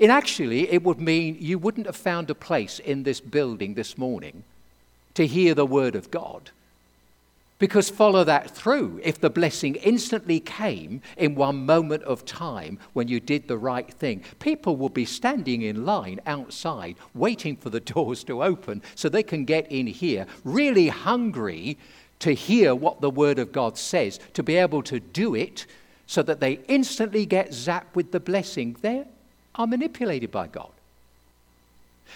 And 0.00 0.12
actually, 0.12 0.70
it 0.70 0.82
would 0.82 1.00
mean 1.00 1.36
you 1.40 1.58
wouldn't 1.58 1.86
have 1.86 1.96
found 1.96 2.30
a 2.30 2.34
place 2.34 2.78
in 2.78 3.02
this 3.02 3.20
building 3.20 3.74
this 3.74 3.98
morning 3.98 4.44
to 5.14 5.26
hear 5.26 5.54
the 5.54 5.66
word 5.66 5.96
of 5.96 6.10
God. 6.10 6.50
Because 7.58 7.90
follow 7.90 8.22
that 8.22 8.50
through. 8.50 9.00
If 9.02 9.20
the 9.20 9.30
blessing 9.30 9.74
instantly 9.76 10.38
came 10.38 11.02
in 11.16 11.34
one 11.34 11.66
moment 11.66 12.04
of 12.04 12.24
time 12.24 12.78
when 12.92 13.08
you 13.08 13.18
did 13.18 13.48
the 13.48 13.58
right 13.58 13.92
thing, 13.92 14.22
people 14.38 14.76
will 14.76 14.88
be 14.88 15.04
standing 15.04 15.62
in 15.62 15.84
line 15.84 16.20
outside 16.24 16.96
waiting 17.14 17.56
for 17.56 17.70
the 17.70 17.80
doors 17.94 18.22
to 18.24 18.44
open 18.44 18.82
so 18.94 19.08
they 19.08 19.24
can 19.24 19.44
get 19.44 19.70
in 19.72 19.88
here, 19.88 20.26
really 20.44 20.88
hungry 20.88 21.76
to 22.20 22.32
hear 22.32 22.74
what 22.74 23.00
the 23.00 23.10
Word 23.10 23.38
of 23.38 23.52
God 23.52 23.76
says, 23.76 24.18
to 24.34 24.42
be 24.42 24.56
able 24.56 24.82
to 24.82 25.00
do 25.00 25.34
it 25.34 25.66
so 26.06 26.22
that 26.22 26.40
they 26.40 26.60
instantly 26.68 27.26
get 27.26 27.50
zapped 27.50 27.94
with 27.94 28.12
the 28.12 28.20
blessing, 28.20 28.76
they 28.80 29.04
are 29.54 29.66
manipulated 29.66 30.30
by 30.30 30.46
God. 30.46 30.70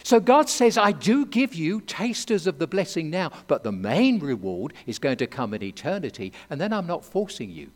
So 0.02 0.20
God 0.20 0.48
says, 0.48 0.76
I 0.76 0.92
do 0.92 1.26
give 1.26 1.54
you 1.54 1.80
tasters 1.82 2.46
of 2.46 2.58
the 2.58 2.66
blessing 2.66 3.10
now, 3.10 3.30
but 3.46 3.62
the 3.62 3.72
main 3.72 4.18
reward 4.18 4.72
is 4.86 4.98
going 4.98 5.18
to 5.18 5.26
come 5.26 5.54
in 5.54 5.62
eternity, 5.62 6.32
and 6.50 6.60
then 6.60 6.72
I'm 6.72 6.86
not 6.86 7.04
forcing 7.04 7.50
you. 7.50 7.70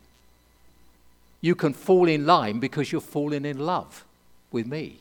You 1.41 1.55
can 1.55 1.73
fall 1.73 2.07
in 2.07 2.25
line 2.25 2.59
because 2.59 2.91
you're 2.91 3.01
falling 3.01 3.45
in 3.45 3.59
love 3.59 4.03
with 4.51 4.65
me. 4.65 4.97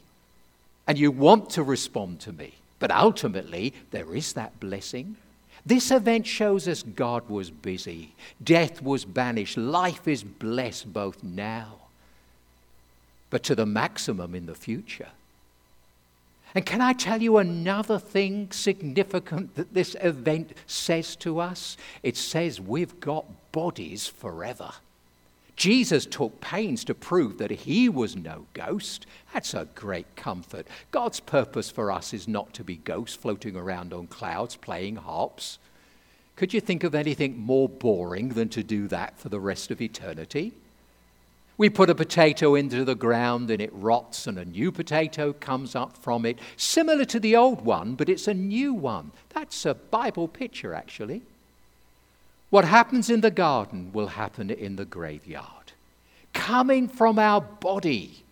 And 0.87 0.98
you 0.98 1.11
want 1.11 1.50
to 1.50 1.62
respond 1.62 2.20
to 2.20 2.33
me. 2.33 2.55
But 2.79 2.92
ultimately, 2.92 3.72
there 3.90 4.14
is 4.14 4.35
that 4.35 4.61
blessing 4.61 5.16
this 5.66 5.90
event 5.90 6.29
shows 6.29 6.68
us 6.68 6.85
God 6.85 7.29
was 7.29 7.50
busy, 7.50 8.12
death 8.42 8.81
was 8.81 9.05
banished, 9.05 9.57
life 9.57 10.07
is 10.07 10.22
blessed 10.22 10.92
both 10.92 11.24
now, 11.24 11.74
but 13.31 13.42
to 13.42 13.57
the 13.57 13.66
maximum 13.66 14.37
in 14.37 14.46
the 14.46 14.55
future. 14.55 15.09
And 16.57 16.64
can 16.64 16.81
I 16.81 16.95
tell 16.95 17.21
you 17.21 17.37
another 17.37 17.99
thing 17.99 18.51
significant 18.51 19.57
that 19.57 19.75
this 19.75 19.95
event 20.01 20.55
says 20.66 21.14
to 21.16 21.38
us? 21.38 21.77
It 22.03 22.16
says 22.16 22.62
we've 22.62 22.99
got 22.99 23.27
bodies 23.53 24.07
forever. 24.07 24.71
Jesus 25.57 26.07
took 26.07 26.40
pains 26.40 26.83
to 26.85 26.95
prove 26.95 27.37
that 27.37 27.51
he 27.51 27.90
was 27.90 28.16
no 28.16 28.47
ghost. 28.55 29.05
That's 29.35 29.53
a 29.53 29.69
great 29.75 30.16
comfort. 30.16 30.66
God's 30.92 31.21
purpose 31.21 31.71
for 31.71 31.92
us 31.92 32.14
is 32.14 32.27
not 32.27 32.55
to 32.55 32.64
be 32.64 32.77
ghosts 32.77 33.16
floating 33.16 33.55
around 33.55 33.92
on 33.92 34.07
clouds 34.07 34.57
playing 34.57 34.97
harps. 34.97 35.59
Could 36.37 36.55
you 36.55 36.62
think 36.62 36.85
of 36.85 36.95
anything 36.95 37.37
more 37.37 37.69
boring 37.69 38.31
than 38.31 38.49
to 38.49 38.62
do 38.62 38.88
that 38.88 39.19
for 39.19 39.29
the 39.29 39.40
rest 39.40 39.71
of 39.71 39.83
eternity? 39.83 40.55
We 41.59 41.71
put 41.71 41.88
a 41.88 41.95
potato 41.95 42.55
into 42.55 42.85
the 42.85 42.95
ground 42.95 43.51
and 43.51 43.62
it 43.62 43.73
rots, 43.73 44.27
and 44.27 44.38
a 44.38 44.45
new 44.45 44.71
potato 44.71 45.33
comes 45.33 45.75
up 45.75 45.97
from 45.97 46.27
it, 46.27 46.38
similar 46.57 47.07
to 47.07 47.19
the 47.19 47.35
old 47.35 47.62
one, 47.62 47.95
but 47.95 48.11
it's 48.11 48.29
a 48.29 48.35
new 48.35 48.75
one. 48.75 49.12
That's 49.31 49.64
a 49.64 49.75
Bible 49.75 50.29
picture, 50.29 50.75
actually. 50.75 51.23
What 52.51 52.66
happens 52.66 53.09
in 53.09 53.23
the 53.23 53.31
garden 53.31 53.90
will 53.92 54.09
happen 54.09 54.51
in 54.51 54.77
the 54.77 54.85
graveyard. 54.85 55.73
Coming 56.35 56.88
from 56.88 57.19
our 57.19 57.40
body 57.40 58.23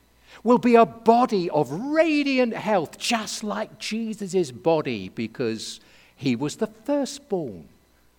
will 0.43 0.59
be 0.59 0.75
a 0.75 0.85
body 0.85 1.49
of 1.49 1.71
radiant 1.71 2.53
health, 2.55 2.99
just 2.99 3.43
like 3.43 3.79
Jesus' 3.79 4.51
body, 4.51 5.09
because 5.09 5.81
he 6.15 6.37
was 6.37 6.57
the 6.57 6.67
firstborn 6.67 7.69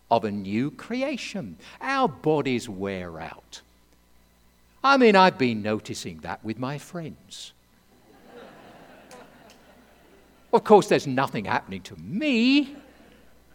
of 0.10 0.26
a 0.26 0.32
new 0.32 0.72
creation. 0.72 1.58
Our 1.80 2.08
bodies 2.08 2.68
wear 2.68 3.20
out. 3.20 3.62
I 4.86 4.98
mean, 4.98 5.16
I've 5.16 5.40
been 5.40 5.64
noticing 5.64 6.20
that 6.20 6.46
with 6.46 6.60
my 6.60 6.78
friends. 6.78 7.54
of 10.54 10.64
course, 10.64 10.88
there's 10.88 11.08
nothing 11.08 11.46
happening 11.46 11.82
to 11.82 11.96
me, 11.96 12.76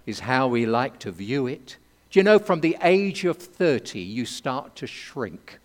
is 0.07 0.19
how 0.19 0.49
we 0.49 0.67
like 0.67 0.99
to 0.99 1.13
view 1.13 1.47
it. 1.47 1.77
Do 2.11 2.19
you 2.19 2.25
know, 2.25 2.41
from 2.41 2.63
the 2.63 2.77
age 2.83 3.25
of 3.25 3.37
30, 3.37 4.01
you 4.01 4.27
start 4.27 4.75
to 4.75 4.89
shrink. 4.89 5.61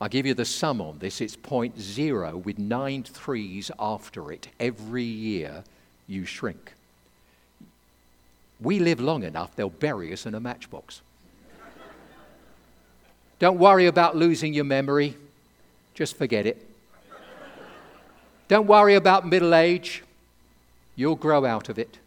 I'll 0.00 0.08
give 0.08 0.26
you 0.26 0.34
the 0.34 0.44
sum 0.44 0.80
on 0.80 1.00
this. 1.00 1.20
It's 1.20 1.34
point 1.34 1.80
zero 1.80 2.36
with 2.36 2.56
nine 2.56 3.02
threes 3.02 3.72
after 3.80 4.30
it. 4.30 4.46
Every 4.60 5.02
year 5.02 5.64
you 6.06 6.24
shrink. 6.24 6.74
We 8.60 8.78
live 8.78 9.00
long 9.00 9.24
enough, 9.24 9.56
they'll 9.56 9.70
bury 9.70 10.12
us 10.12 10.24
in 10.24 10.36
a 10.36 10.40
matchbox. 10.40 11.02
Don't 13.38 13.58
worry 13.58 13.86
about 13.86 14.16
losing 14.16 14.54
your 14.54 14.64
memory, 14.64 15.16
just 15.94 16.16
forget 16.16 16.46
it. 16.46 16.66
Don't 18.48 18.66
worry 18.66 18.94
about 18.94 19.26
middle 19.26 19.54
age, 19.54 20.04
you'll 20.94 21.16
grow 21.16 21.44
out 21.44 21.68
of 21.68 21.78
it. 21.78 21.98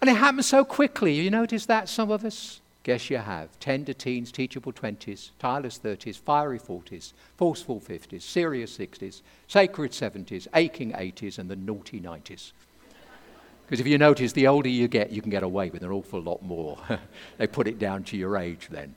And 0.00 0.08
it 0.08 0.16
happens 0.16 0.46
so 0.46 0.64
quickly. 0.64 1.14
You 1.14 1.30
notice 1.30 1.66
that, 1.66 1.88
some 1.88 2.10
of 2.10 2.24
us? 2.24 2.60
Guess 2.84 3.10
you 3.10 3.16
have. 3.16 3.48
Tender 3.58 3.92
teens, 3.92 4.30
teachable 4.30 4.72
20s, 4.72 5.30
tireless 5.38 5.78
30s, 5.78 6.16
fiery 6.16 6.58
40s, 6.58 7.12
forceful 7.36 7.80
50s, 7.80 8.22
serious 8.22 8.76
60s, 8.78 9.22
sacred 9.48 9.90
70s, 9.90 10.46
aching 10.54 10.92
80s, 10.92 11.38
and 11.38 11.50
the 11.50 11.56
naughty 11.56 12.00
90s. 12.00 12.52
Because 13.66 13.80
if 13.80 13.86
you 13.86 13.98
notice, 13.98 14.32
the 14.32 14.46
older 14.46 14.68
you 14.68 14.88
get, 14.88 15.10
you 15.10 15.20
can 15.20 15.30
get 15.30 15.42
away 15.42 15.68
with 15.68 15.82
an 15.82 15.90
awful 15.90 16.22
lot 16.22 16.42
more. 16.42 16.78
they 17.38 17.46
put 17.46 17.66
it 17.66 17.78
down 17.78 18.04
to 18.04 18.16
your 18.16 18.36
age 18.38 18.68
then. 18.70 18.94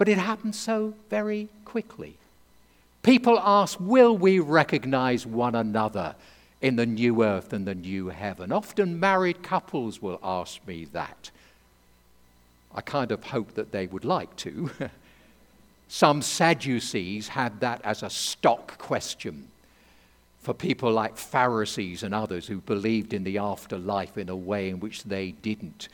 But 0.00 0.08
it 0.08 0.16
happens 0.16 0.58
so 0.58 0.94
very 1.10 1.50
quickly. 1.66 2.16
People 3.02 3.38
ask, 3.38 3.78
Will 3.78 4.16
we 4.16 4.38
recognize 4.38 5.26
one 5.26 5.54
another 5.54 6.14
in 6.62 6.76
the 6.76 6.86
new 6.86 7.22
earth 7.22 7.52
and 7.52 7.66
the 7.66 7.74
new 7.74 8.08
heaven. 8.08 8.50
Often 8.50 8.98
married 8.98 9.42
couples 9.42 10.00
will 10.00 10.18
ask 10.22 10.66
me 10.66 10.86
that. 10.86 11.30
I 12.74 12.80
kind 12.80 13.12
of 13.12 13.24
hope 13.24 13.52
that 13.56 13.72
they 13.72 13.86
would 13.88 14.06
like 14.06 14.34
to. 14.36 14.70
Some 15.88 16.22
Sadducees 16.22 17.28
had 17.28 17.60
that 17.60 17.82
as 17.84 18.02
a 18.02 18.08
stock 18.08 18.78
question 18.78 19.48
for 20.40 20.54
people 20.54 20.90
like 20.90 21.18
Pharisees 21.18 22.02
and 22.02 22.14
others 22.14 22.46
who 22.46 22.62
believed 22.62 23.12
in 23.12 23.24
the 23.24 23.36
afterlife 23.36 24.16
in 24.16 24.30
a 24.30 24.34
way 24.34 24.70
in 24.70 24.80
which 24.80 25.04
they 25.04 25.32
didn't. 25.32 25.88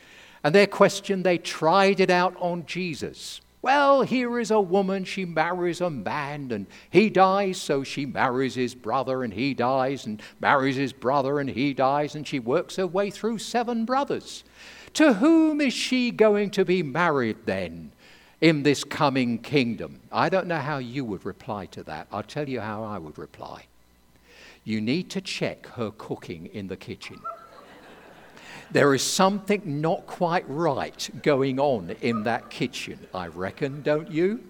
And 0.45 0.55
their 0.55 0.65
question, 0.65 1.23
they 1.23 1.37
tried 1.37 1.99
it 1.99 2.09
out 2.09 2.37
on 2.39 2.65
Jesus. 2.65 3.41
Well, 3.61 4.03
here 4.03 4.39
is 4.39 4.51
a 4.51 4.61
woman, 4.61 5.03
she 5.03 5.25
marries 5.25 5.81
a 5.81 5.89
man, 5.89 6.51
and 6.51 6.67
he 6.89 7.09
dies, 7.09 7.59
so 7.59 7.83
she 7.83 8.05
marries 8.05 8.55
his 8.55 8.75
brother, 8.75 9.23
and 9.23 9.33
he 9.33 9.53
dies, 9.53 10.05
and 10.05 10.21
marries 10.39 10.75
his 10.75 10.93
brother, 10.93 11.39
and 11.39 11.49
he 11.49 11.73
dies, 11.73 12.15
and 12.15 12.27
she 12.27 12.39
works 12.39 12.75
her 12.75 12.87
way 12.87 13.09
through 13.09 13.39
seven 13.39 13.83
brothers. 13.83 14.43
To 14.93 15.13
whom 15.13 15.59
is 15.59 15.73
she 15.73 16.11
going 16.11 16.51
to 16.51 16.65
be 16.65 16.83
married 16.83 17.37
then? 17.45 17.91
in 18.41 18.63
this 18.63 18.83
coming 18.83 19.39
kingdom. 19.39 19.99
I 20.11 20.29
don't 20.29 20.47
know 20.47 20.59
how 20.59 20.77
you 20.77 21.03
would 21.05 21.25
reply 21.25 21.65
to 21.67 21.83
that. 21.83 22.07
I'll 22.11 22.23
tell 22.23 22.47
you 22.47 22.61
how 22.61 22.83
I 22.83 22.97
would 22.97 23.17
reply. 23.17 23.65
You 24.63 24.81
need 24.81 25.09
to 25.11 25.21
check 25.21 25.65
her 25.67 25.91
cooking 25.91 26.47
in 26.47 26.67
the 26.67 26.77
kitchen. 26.77 27.19
There 28.71 28.93
is 28.93 29.01
something 29.01 29.81
not 29.81 30.05
quite 30.07 30.45
right 30.47 31.09
going 31.23 31.59
on 31.59 31.95
in 32.01 32.23
that 32.23 32.49
kitchen, 32.49 33.07
I 33.13 33.27
reckon, 33.27 33.81
don't 33.81 34.11
you? 34.11 34.43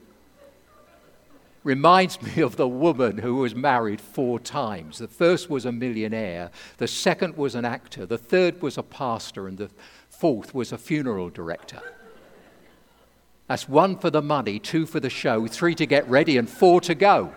Reminds 1.63 2.21
me 2.21 2.41
of 2.41 2.55
the 2.55 2.67
woman 2.67 3.19
who 3.19 3.35
was 3.35 3.53
married 3.53 4.01
four 4.01 4.39
times. 4.39 4.99
The 4.99 5.07
first 5.07 5.49
was 5.49 5.65
a 5.65 5.71
millionaire, 5.71 6.49
the 6.77 6.87
second 6.87 7.37
was 7.37 7.55
an 7.55 7.65
actor, 7.65 8.05
the 8.05 8.17
third 8.17 8.61
was 8.61 8.77
a 8.77 8.83
pastor, 8.83 9.47
and 9.47 9.57
the 9.57 9.69
fourth 10.09 10.55
was 10.55 10.71
a 10.71 10.77
funeral 10.77 11.29
director. 11.29 11.81
That's 13.47 13.69
one 13.69 13.97
for 13.97 14.09
the 14.09 14.21
money, 14.21 14.59
two 14.59 14.85
for 14.85 14.99
the 14.99 15.09
show, 15.09 15.45
three 15.47 15.75
to 15.75 15.85
get 15.85 16.09
ready, 16.09 16.37
and 16.37 16.49
four 16.49 16.81
to 16.81 16.95
go 16.95 17.33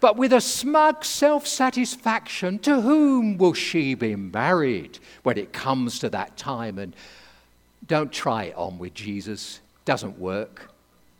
but 0.00 0.16
with 0.16 0.32
a 0.32 0.40
smug 0.40 1.04
self 1.04 1.46
satisfaction, 1.46 2.58
to 2.60 2.80
whom 2.80 3.38
will 3.38 3.54
she 3.54 3.94
be 3.94 4.16
married 4.16 4.98
when 5.22 5.38
it 5.38 5.52
comes 5.52 5.98
to 6.00 6.08
that 6.10 6.36
time? 6.36 6.78
And 6.78 6.94
don't 7.86 8.12
try 8.12 8.44
it 8.44 8.56
on 8.56 8.78
with 8.78 8.94
Jesus, 8.94 9.60
doesn't 9.84 10.18
work. 10.18 10.70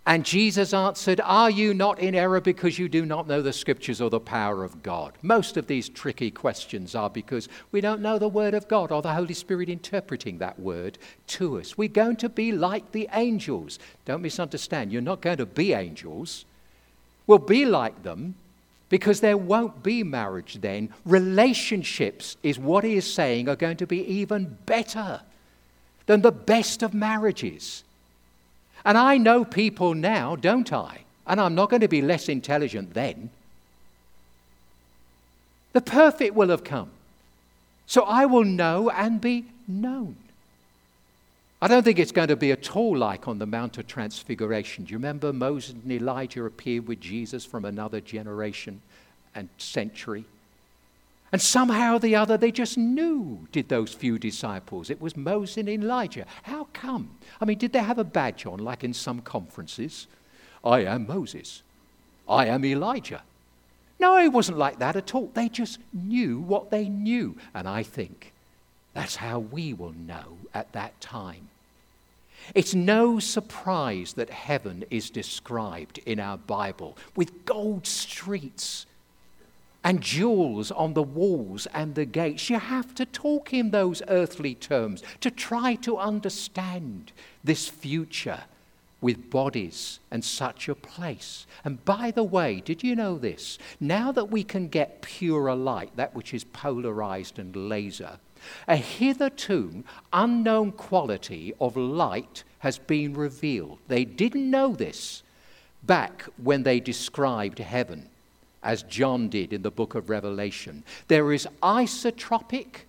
And 0.09 0.25
Jesus 0.25 0.73
answered, 0.73 1.21
Are 1.25 1.51
you 1.51 1.75
not 1.75 1.99
in 1.99 2.15
error 2.15 2.41
because 2.41 2.79
you 2.79 2.89
do 2.89 3.05
not 3.05 3.27
know 3.27 3.43
the 3.43 3.53
scriptures 3.53 4.01
or 4.01 4.09
the 4.09 4.21
power 4.21 4.63
of 4.63 4.81
God? 4.85 5.15
Most 5.21 5.57
of 5.57 5.67
these 5.67 5.89
tricky 5.89 6.31
questions 6.31 6.95
are 6.95 7.11
because 7.11 7.49
we 7.73 7.81
don't 7.81 8.01
know 8.01 8.17
the 8.17 8.29
word 8.29 8.55
of 8.55 8.69
God 8.69 8.93
or 8.93 9.03
the 9.03 9.13
Holy 9.13 9.35
Spirit 9.35 9.69
interpreting 9.69 10.39
that 10.39 10.61
word 10.61 10.99
to 11.29 11.59
us. 11.59 11.77
We're 11.77 11.89
going 11.89 12.17
to 12.17 12.29
be 12.29 12.53
like 12.53 12.93
the 12.93 13.09
angels. 13.13 13.81
Don't 14.05 14.23
misunderstand, 14.23 14.93
you're 14.93 15.03
not 15.03 15.23
going 15.23 15.39
to 15.39 15.47
be 15.47 15.73
angels. 15.73 16.45
We'll 17.27 17.39
be 17.39 17.65
like 17.65 18.05
them, 18.05 18.37
because 18.89 19.21
there 19.21 19.37
won't 19.37 19.83
be 19.83 20.03
marriage 20.03 20.59
then. 20.61 20.91
Relationships, 21.05 22.37
is 22.43 22.59
what 22.59 22.85
he 22.85 22.97
is 22.97 23.13
saying, 23.13 23.49
are 23.49 23.57
going 23.57 23.77
to 23.79 23.87
be 23.87 24.05
even 24.05 24.59
better 24.67 25.21
than 26.07 26.23
the 26.23 26.33
best 26.33 26.83
of 26.83 26.95
marriages. 26.95 27.83
And 28.85 28.97
I 28.97 29.19
know 29.19 29.45
people 29.45 29.95
now, 29.95 30.37
don't 30.37 30.73
I? 30.73 31.05
And 31.27 31.41
I'm 31.41 31.57
not 31.57 31.71
going 31.71 31.81
to 31.81 31.89
be 31.89 32.03
less 32.03 32.29
intelligent 32.29 32.95
then. 32.95 33.31
The 35.73 35.81
perfect 35.81 36.35
will 36.35 36.51
have 36.51 36.63
come. 36.63 36.91
So 37.87 38.03
I 38.03 38.27
will 38.27 38.45
know 38.45 38.91
and 38.91 39.21
be 39.21 39.47
known. 39.67 40.17
I 41.61 41.69
don't 41.69 41.83
think 41.83 41.99
it's 41.99 42.13
going 42.13 42.29
to 42.29 42.37
be 42.37 42.53
at 42.53 42.77
all 42.77 42.97
like 42.97 43.29
on 43.29 43.39
the 43.39 43.47
Mount 43.47 43.79
of 43.79 43.87
Transfiguration. 43.87 44.85
Do 44.85 44.93
you 44.93 44.99
remember 44.99 45.33
Moses 45.33 45.73
and 45.73 45.91
Elijah 45.91 46.45
appeared 46.45 46.87
with 46.87 47.01
Jesus 47.01 47.47
from 47.47 47.65
another 47.65 48.01
generation 48.01 48.83
and 49.35 49.49
century? 49.57 50.27
And 51.33 51.41
somehow 51.41 51.97
or 51.97 51.99
the 51.99 52.15
other, 52.15 52.37
they 52.37 52.53
just 52.53 52.77
knew, 52.77 53.49
did 53.53 53.69
those 53.69 53.93
few 53.93 54.19
disciples. 54.19 54.91
It 54.91 55.01
was 55.01 55.17
Moses 55.17 55.57
and 55.57 55.69
Elijah. 55.69 56.27
How 56.43 56.69
come? 56.73 57.11
I 57.41 57.47
mean, 57.47 57.59
did 57.59 57.73
they 57.73 57.81
have 57.81 57.99
a 57.99 58.05
badge 58.05 58.47
on, 58.47 58.59
like 58.59 58.85
in 58.85 58.93
some 58.93 59.21
conferences? 59.21 60.07
I 60.63 60.81
am 60.81 61.07
Moses. 61.07 61.63
I 62.29 62.47
am 62.47 62.65
Elijah. 62.65 63.23
No, 63.99 64.19
it 64.19 64.33
wasn't 64.33 64.59
like 64.59 64.79
that 64.79 64.95
at 64.95 65.15
all. 65.15 65.31
They 65.33 65.49
just 65.49 65.79
knew 65.93 66.39
what 66.39 66.71
they 66.71 66.89
knew. 66.89 67.37
And 67.55 67.67
I 67.67 67.83
think 67.83 68.35
that's 68.97 69.17
how 69.17 69.41
we 69.41 69.75
will 69.75 69.93
know 69.93 70.39
at 70.55 70.73
that 70.73 70.99
time. 71.03 71.51
It's 72.55 72.75
no 72.75 73.19
surprise 73.19 74.15
that 74.15 74.31
heaven 74.31 74.87
is 74.89 75.11
described 75.11 75.99
in 76.07 76.19
our 76.19 76.39
Bible 76.39 76.97
with 77.15 77.45
gold 77.45 77.87
streets 77.87 78.87
and 79.85 80.01
jewels 80.01 80.71
on 80.71 80.95
the 80.95 81.03
walls 81.03 81.67
and 81.75 81.95
the 81.95 82.07
gates. 82.07 82.49
You 82.49 82.59
have 82.59 82.95
to 82.95 83.05
talk 83.05 83.53
in 83.53 83.71
those 83.71 84.01
earthly 84.09 84.55
terms 84.55 85.03
to 85.21 85.31
try 85.31 85.75
to 85.75 85.99
understand 85.99 87.13
this 87.45 87.69
future 87.69 88.45
with 89.03 89.29
bodies 89.29 90.01
and 90.11 90.25
such 90.25 90.71
a 90.71 90.75
place. 90.75 91.47
And 91.67 91.85
by 91.85 92.13
the 92.13 92.25
way, 92.25 92.63
did 92.65 92.83
you 92.83 92.97
know 92.97 93.19
this? 93.19 93.59
Now 93.79 94.11
that 94.13 94.31
we 94.31 94.43
can 94.43 94.69
get 94.69 95.03
purer 95.03 95.55
light, 95.55 95.95
that 95.97 96.15
which 96.15 96.33
is 96.33 96.45
polarized 96.45 97.39
and 97.39 97.55
laser, 97.55 98.21
a 98.69 98.77
hitherto 98.77 99.85
unknown 100.13 100.73
quality 100.73 101.55
of 101.61 101.77
light 101.77 102.45
has 102.61 102.79
been 102.79 103.15
revealed. 103.15 103.79
They 103.89 104.05
didn't 104.05 104.51
know 104.51 104.75
this 104.75 105.23
back 105.83 106.25
when 106.37 106.63
they 106.63 106.81
described 106.81 107.59
heaven, 107.59 108.09
as 108.63 108.83
John 108.83 109.29
did 109.29 109.53
in 109.53 109.63
the 109.63 109.71
book 109.71 109.95
of 109.95 110.11
Revelation. 110.11 110.83
There 111.09 111.33
is 111.33 111.47
isotropic 111.63 112.83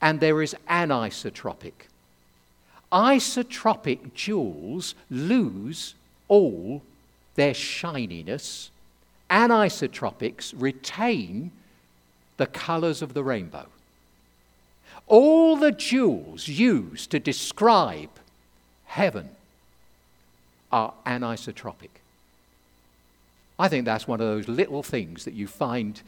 and 0.00 0.20
there 0.20 0.40
is 0.40 0.56
anisotropic. 0.68 1.72
Isotropic 2.90 4.14
jewels 4.14 4.94
lose 5.10 5.94
all 6.28 6.82
their 7.34 7.54
shininess, 7.54 8.70
anisotropics 9.30 10.52
retain 10.56 11.52
the 12.36 12.46
colors 12.46 13.02
of 13.02 13.14
the 13.14 13.22
rainbow 13.22 13.66
all 15.10 15.56
the 15.56 15.72
jewels 15.72 16.46
used 16.46 17.10
to 17.10 17.18
describe 17.18 18.10
heaven 18.86 19.28
are 20.70 20.94
anisotropic. 21.04 21.90
I 23.58 23.68
think 23.68 23.84
that's 23.84 24.06
one 24.06 24.20
of 24.20 24.26
those 24.26 24.48
little 24.48 24.84
things 24.84 25.24
that 25.24 25.34
you 25.34 25.48
find 25.48 26.00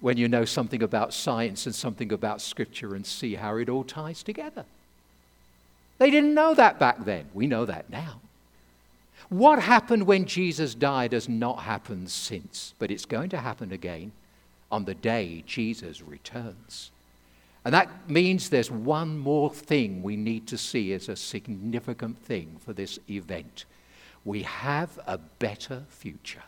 when 0.00 0.16
you 0.16 0.26
know 0.26 0.46
something 0.46 0.82
about 0.82 1.12
science 1.12 1.66
and 1.66 1.74
something 1.74 2.12
about 2.12 2.40
scripture 2.40 2.94
and 2.94 3.04
see 3.06 3.34
how 3.34 3.56
it 3.58 3.68
all 3.68 3.84
ties 3.84 4.22
together. 4.22 4.64
They 5.98 6.10
didn't 6.10 6.34
know 6.34 6.54
that 6.54 6.78
back 6.78 7.04
then. 7.04 7.26
We 7.34 7.46
know 7.46 7.66
that 7.66 7.90
now. 7.90 8.20
What 9.28 9.60
happened 9.60 10.06
when 10.06 10.24
Jesus 10.24 10.74
died 10.74 11.12
has 11.12 11.28
not 11.28 11.60
happened 11.60 12.10
since, 12.10 12.72
but 12.78 12.90
it's 12.90 13.06
going 13.06 13.28
to 13.30 13.38
happen 13.38 13.70
again 13.70 14.12
on 14.72 14.86
the 14.86 14.94
day 14.94 15.44
Jesus 15.46 16.00
returns. 16.02 16.90
And 17.64 17.72
that 17.72 18.10
means 18.10 18.48
there's 18.48 18.70
one 18.70 19.18
more 19.18 19.50
thing 19.50 20.02
we 20.02 20.16
need 20.16 20.46
to 20.48 20.58
see 20.58 20.92
as 20.92 21.08
a 21.08 21.16
significant 21.16 22.18
thing 22.18 22.58
for 22.64 22.72
this 22.72 22.98
event. 23.08 23.64
We 24.24 24.42
have 24.42 24.98
a 25.06 25.18
better 25.18 25.82
future. 25.88 26.42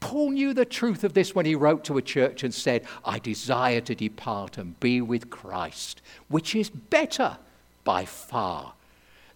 Paul 0.00 0.32
knew 0.32 0.52
the 0.52 0.66
truth 0.66 1.02
of 1.02 1.14
this 1.14 1.34
when 1.34 1.46
he 1.46 1.54
wrote 1.54 1.82
to 1.84 1.96
a 1.96 2.02
church 2.02 2.42
and 2.42 2.52
said, 2.52 2.84
I 3.06 3.18
desire 3.18 3.80
to 3.82 3.94
depart 3.94 4.58
and 4.58 4.78
be 4.78 5.00
with 5.00 5.30
Christ, 5.30 6.02
which 6.28 6.54
is 6.54 6.68
better 6.68 7.38
by 7.84 8.04
far. 8.04 8.74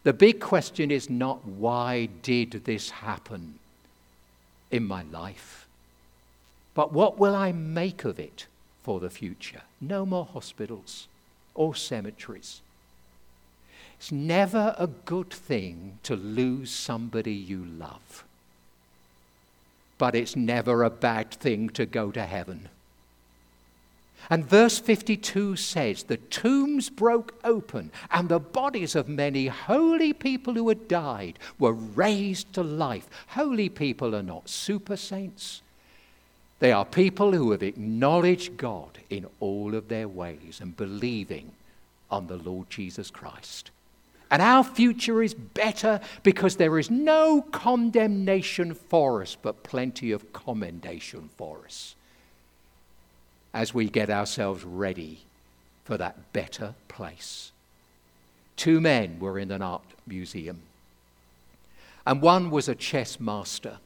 The 0.03 0.13
big 0.13 0.41
question 0.41 0.91
is 0.91 1.09
not 1.09 1.47
why 1.47 2.11
did 2.23 2.65
this 2.65 2.91
happen 2.91 3.59
in 4.71 4.87
my 4.87 5.05
life, 5.05 5.67
but 6.75 6.93
what 6.93 7.19
will 7.19 7.35
I 7.35 7.53
make 7.53 8.05
of 8.05 8.21
it? 8.21 8.47
For 8.89 9.01
the 9.01 9.11
future. 9.11 9.61
No 9.83 10.07
more 10.07 10.25
hospitals 10.25 11.09
or 11.55 11.75
cemeteries. 11.75 12.63
It's 13.99 14.11
never 14.11 14.75
a 14.79 14.87
good 14.87 15.29
thing 15.29 15.99
to 16.05 16.17
lose 16.17 16.71
somebody 16.71 17.35
you 17.35 17.63
love. 17.67 18.25
But 19.99 20.15
it's 20.15 20.35
never 20.35 20.83
a 20.83 20.89
bad 20.89 21.33
thing 21.33 21.69
to 21.71 21.85
go 21.85 22.11
to 22.13 22.25
heaven. 22.25 22.71
And 24.31 24.47
verse 24.47 24.79
52 24.79 25.57
says, 25.57 26.05
The 26.05 26.17
tombs 26.17 26.89
broke 26.89 27.35
open, 27.45 27.91
and 28.11 28.31
the 28.31 28.41
bodies 28.41 28.95
of 28.95 29.07
many 29.07 29.49
holy 29.49 30.15
people 30.15 30.55
who 30.55 30.71
had 30.71 30.89
died 30.89 31.39
were 31.59 31.75
raised 31.75 32.55
to 32.55 32.63
life. 32.63 33.07
Holy 33.27 33.69
people 33.69 34.17
are 34.17 34.23
not 34.23 34.49
super 34.49 34.97
saints, 34.97 35.61
they 36.61 36.73
are 36.73 36.85
people 36.85 37.33
who 37.33 37.53
have 37.53 37.63
acknowledged 37.63 38.57
God 38.57 38.99
in 39.11 39.27
all 39.41 39.75
of 39.75 39.89
their 39.89 40.09
ways 40.09 40.59
and 40.61 40.77
believing 40.77 41.53
on 42.11 42.27
the 42.27 42.37
Lord 42.37 42.69
Jesus 42.69 43.11
Christ. 43.11 43.71
And 44.31 44.43
our 44.43 44.65
future 44.65 45.23
is 45.23 45.35
better 45.35 46.01
because 46.23 46.57
there 46.57 46.79
is 46.79 46.91
no 46.91 47.43
condemnation 47.43 48.75
for 48.75 49.23
us, 49.23 49.37
but 49.41 49.63
plenty 49.63 50.11
of 50.11 50.33
commendation 50.33 51.31
for 51.37 51.61
us 51.65 51.95
as 53.55 53.73
we 53.73 53.89
get 53.89 54.11
ourselves 54.11 54.65
ready 54.65 55.21
for 55.85 55.97
that 55.97 56.33
better 56.33 56.75
place. 56.89 57.53
Two 58.57 58.81
men 58.81 59.19
were 59.19 59.39
in 59.39 59.51
an 59.51 59.63
art 59.63 59.83
museum, 60.07 60.61
and 62.07 62.21
one 62.21 62.51
was 62.51 62.69
a 62.69 62.75
chess 62.75 63.19
master 63.19 63.79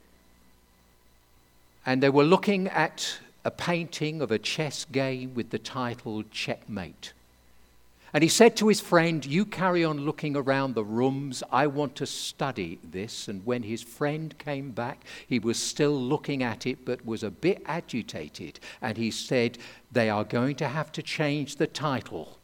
and 1.85 2.03
they 2.03 2.11
were 2.11 2.25
looking 2.25 2.69
at 2.69 3.19
a 3.45 3.51
painting 3.51 4.23
of 4.23 4.31
a 4.31 4.39
chess 4.39 4.85
game 4.85 5.35
with 5.35 5.51
the 5.51 5.59
title 5.59 6.23
Checkmate. 6.31 7.13
And 8.15 8.23
he 8.23 8.29
said 8.29 8.57
to 8.57 8.69
his 8.69 8.81
friend, 8.81 9.25
You 9.25 9.47
carry 9.47 9.85
on 9.85 10.01
looking 10.05 10.37
around 10.37 10.75
the 10.75 10.85
rooms. 10.85 11.43
I 11.51 11.67
want 11.67 11.97
to 11.97 12.07
study 12.07 12.79
this. 12.85 13.27
And 13.27 13.45
when 13.47 13.63
his 13.63 13.83
friend 13.83 14.37
came 14.39 14.71
back, 14.71 15.03
he 15.27 15.39
was 15.39 15.59
still 15.59 15.99
looking 15.99 16.43
at 16.43 16.67
it, 16.67 16.85
but 16.85 17.07
was 17.07 17.23
a 17.23 17.31
bit 17.31 17.63
agitated. 17.65 18.61
And 18.83 18.99
he 18.99 19.11
said, 19.11 19.57
They 19.91 20.11
are 20.11 20.25
going 20.25 20.57
to 20.57 20.69
have 20.69 20.93
to 20.93 21.03
change 21.03 21.57
the 21.57 21.67
title 21.67 22.37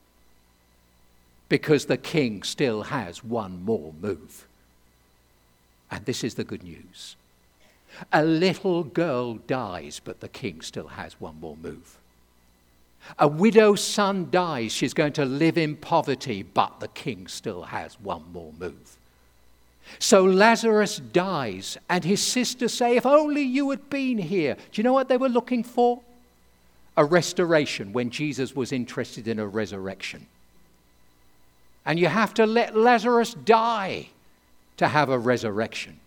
because 1.51 1.87
the 1.87 1.99
king 1.99 2.43
still 2.43 2.85
has 2.85 3.23
one 3.23 3.63
more 3.63 3.93
move. 4.01 4.47
And 5.91 6.05
this 6.07 6.25
is 6.25 6.35
the 6.35 6.45
good 6.45 6.63
news 6.63 7.17
a 8.13 8.23
little 8.23 8.85
girl 8.85 9.35
dies, 9.35 10.01
but 10.03 10.21
the 10.21 10.29
king 10.29 10.61
still 10.61 10.89
has 10.89 11.21
one 11.21 11.41
more 11.41 11.57
move. 11.57 11.99
A 13.19 13.27
widow's 13.27 13.83
son 13.83 14.29
dies, 14.31 14.73
she's 14.73 14.95
going 14.95 15.13
to 15.15 15.25
live 15.25 15.57
in 15.57 15.77
poverty, 15.77 16.43
but 16.43 16.81
the 16.81 16.89
king 16.89 17.27
still 17.27 17.63
has 17.63 17.99
one 18.01 18.25
more 18.33 18.53
move. 18.59 18.99
So 19.99 20.25
Lazarus 20.25 20.99
dies, 20.99 21.79
and 21.89 22.05
his 22.05 22.23
sisters 22.23 22.75
say, 22.75 22.97
If 22.97 23.07
only 23.07 23.43
you 23.43 23.71
had 23.71 23.89
been 23.89 24.19
here. 24.19 24.55
Do 24.55 24.81
you 24.81 24.83
know 24.83 24.93
what 24.93 25.09
they 25.09 25.17
were 25.17 25.29
looking 25.29 25.65
for? 25.65 26.01
A 26.97 27.05
restoration 27.05 27.93
when 27.93 28.11
Jesus 28.11 28.55
was 28.55 28.73
interested 28.73 29.27
in 29.29 29.39
a 29.39 29.47
resurrection. 29.47 30.27
And 31.87 31.99
you 31.99 32.09
have 32.09 32.35
to 32.35 32.45
let 32.45 32.77
Lazarus 32.77 33.33
die 33.33 34.09
to 34.77 34.89
have 34.89 35.09
a 35.09 35.19
resurrection. 35.19 36.01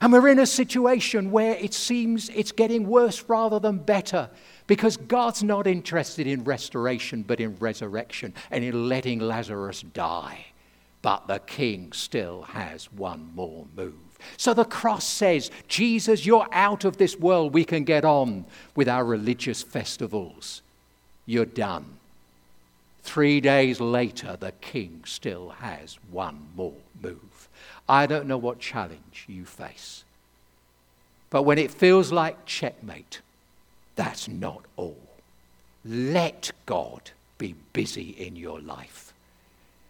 And 0.00 0.12
we're 0.12 0.28
in 0.28 0.38
a 0.38 0.46
situation 0.46 1.30
where 1.30 1.56
it 1.56 1.74
seems 1.74 2.30
it's 2.30 2.52
getting 2.52 2.86
worse 2.86 3.24
rather 3.28 3.58
than 3.58 3.78
better 3.78 4.30
because 4.66 4.96
God's 4.96 5.42
not 5.42 5.66
interested 5.66 6.26
in 6.26 6.44
restoration 6.44 7.22
but 7.22 7.40
in 7.40 7.56
resurrection 7.56 8.32
and 8.50 8.64
in 8.64 8.88
letting 8.88 9.18
Lazarus 9.18 9.82
die. 9.92 10.46
But 11.02 11.26
the 11.26 11.38
king 11.38 11.92
still 11.92 12.42
has 12.42 12.92
one 12.92 13.30
more 13.34 13.66
move. 13.76 13.94
So 14.36 14.54
the 14.54 14.64
cross 14.64 15.04
says, 15.04 15.50
Jesus, 15.68 16.26
you're 16.26 16.48
out 16.52 16.84
of 16.84 16.98
this 16.98 17.16
world. 17.16 17.54
We 17.54 17.64
can 17.64 17.84
get 17.84 18.04
on 18.04 18.44
with 18.76 18.88
our 18.88 19.04
religious 19.04 19.62
festivals. 19.62 20.62
You're 21.26 21.46
done. 21.46 21.86
Three 23.02 23.40
days 23.40 23.80
later, 23.80 24.36
the 24.38 24.52
king 24.60 25.02
still 25.06 25.50
has 25.50 25.98
one 26.10 26.48
more 26.54 26.74
move. 27.02 27.29
I 27.90 28.06
don't 28.06 28.28
know 28.28 28.38
what 28.38 28.60
challenge 28.60 29.24
you 29.26 29.44
face. 29.44 30.04
But 31.28 31.42
when 31.42 31.58
it 31.58 31.72
feels 31.72 32.12
like 32.12 32.46
checkmate, 32.46 33.20
that's 33.96 34.28
not 34.28 34.64
all. 34.76 34.96
Let 35.84 36.52
God 36.66 37.10
be 37.36 37.56
busy 37.72 38.10
in 38.10 38.36
your 38.36 38.60
life. 38.60 39.12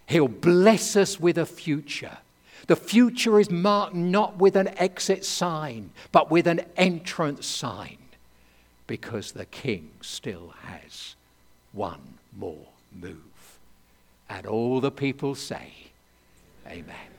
He'll 0.07 0.29
bless 0.29 0.97
us 0.97 1.21
with 1.21 1.37
a 1.37 1.45
future. 1.45 2.17
The 2.69 2.77
future 2.77 3.39
is 3.39 3.51
marked 3.51 3.95
not 3.95 4.39
with 4.39 4.57
an 4.57 4.69
exit 4.79 5.27
sign, 5.27 5.91
but 6.11 6.31
with 6.31 6.47
an 6.47 6.63
entrance 6.79 7.47
sign, 7.47 7.99
because 8.87 9.33
the 9.33 9.45
king 9.45 9.91
still 10.01 10.55
has 10.63 11.17
one 11.73 12.15
more 12.35 12.69
move. 12.99 13.59
And 14.31 14.47
all 14.47 14.81
the 14.81 14.91
people 14.91 15.35
say, 15.35 15.73
Amen. 16.67 17.10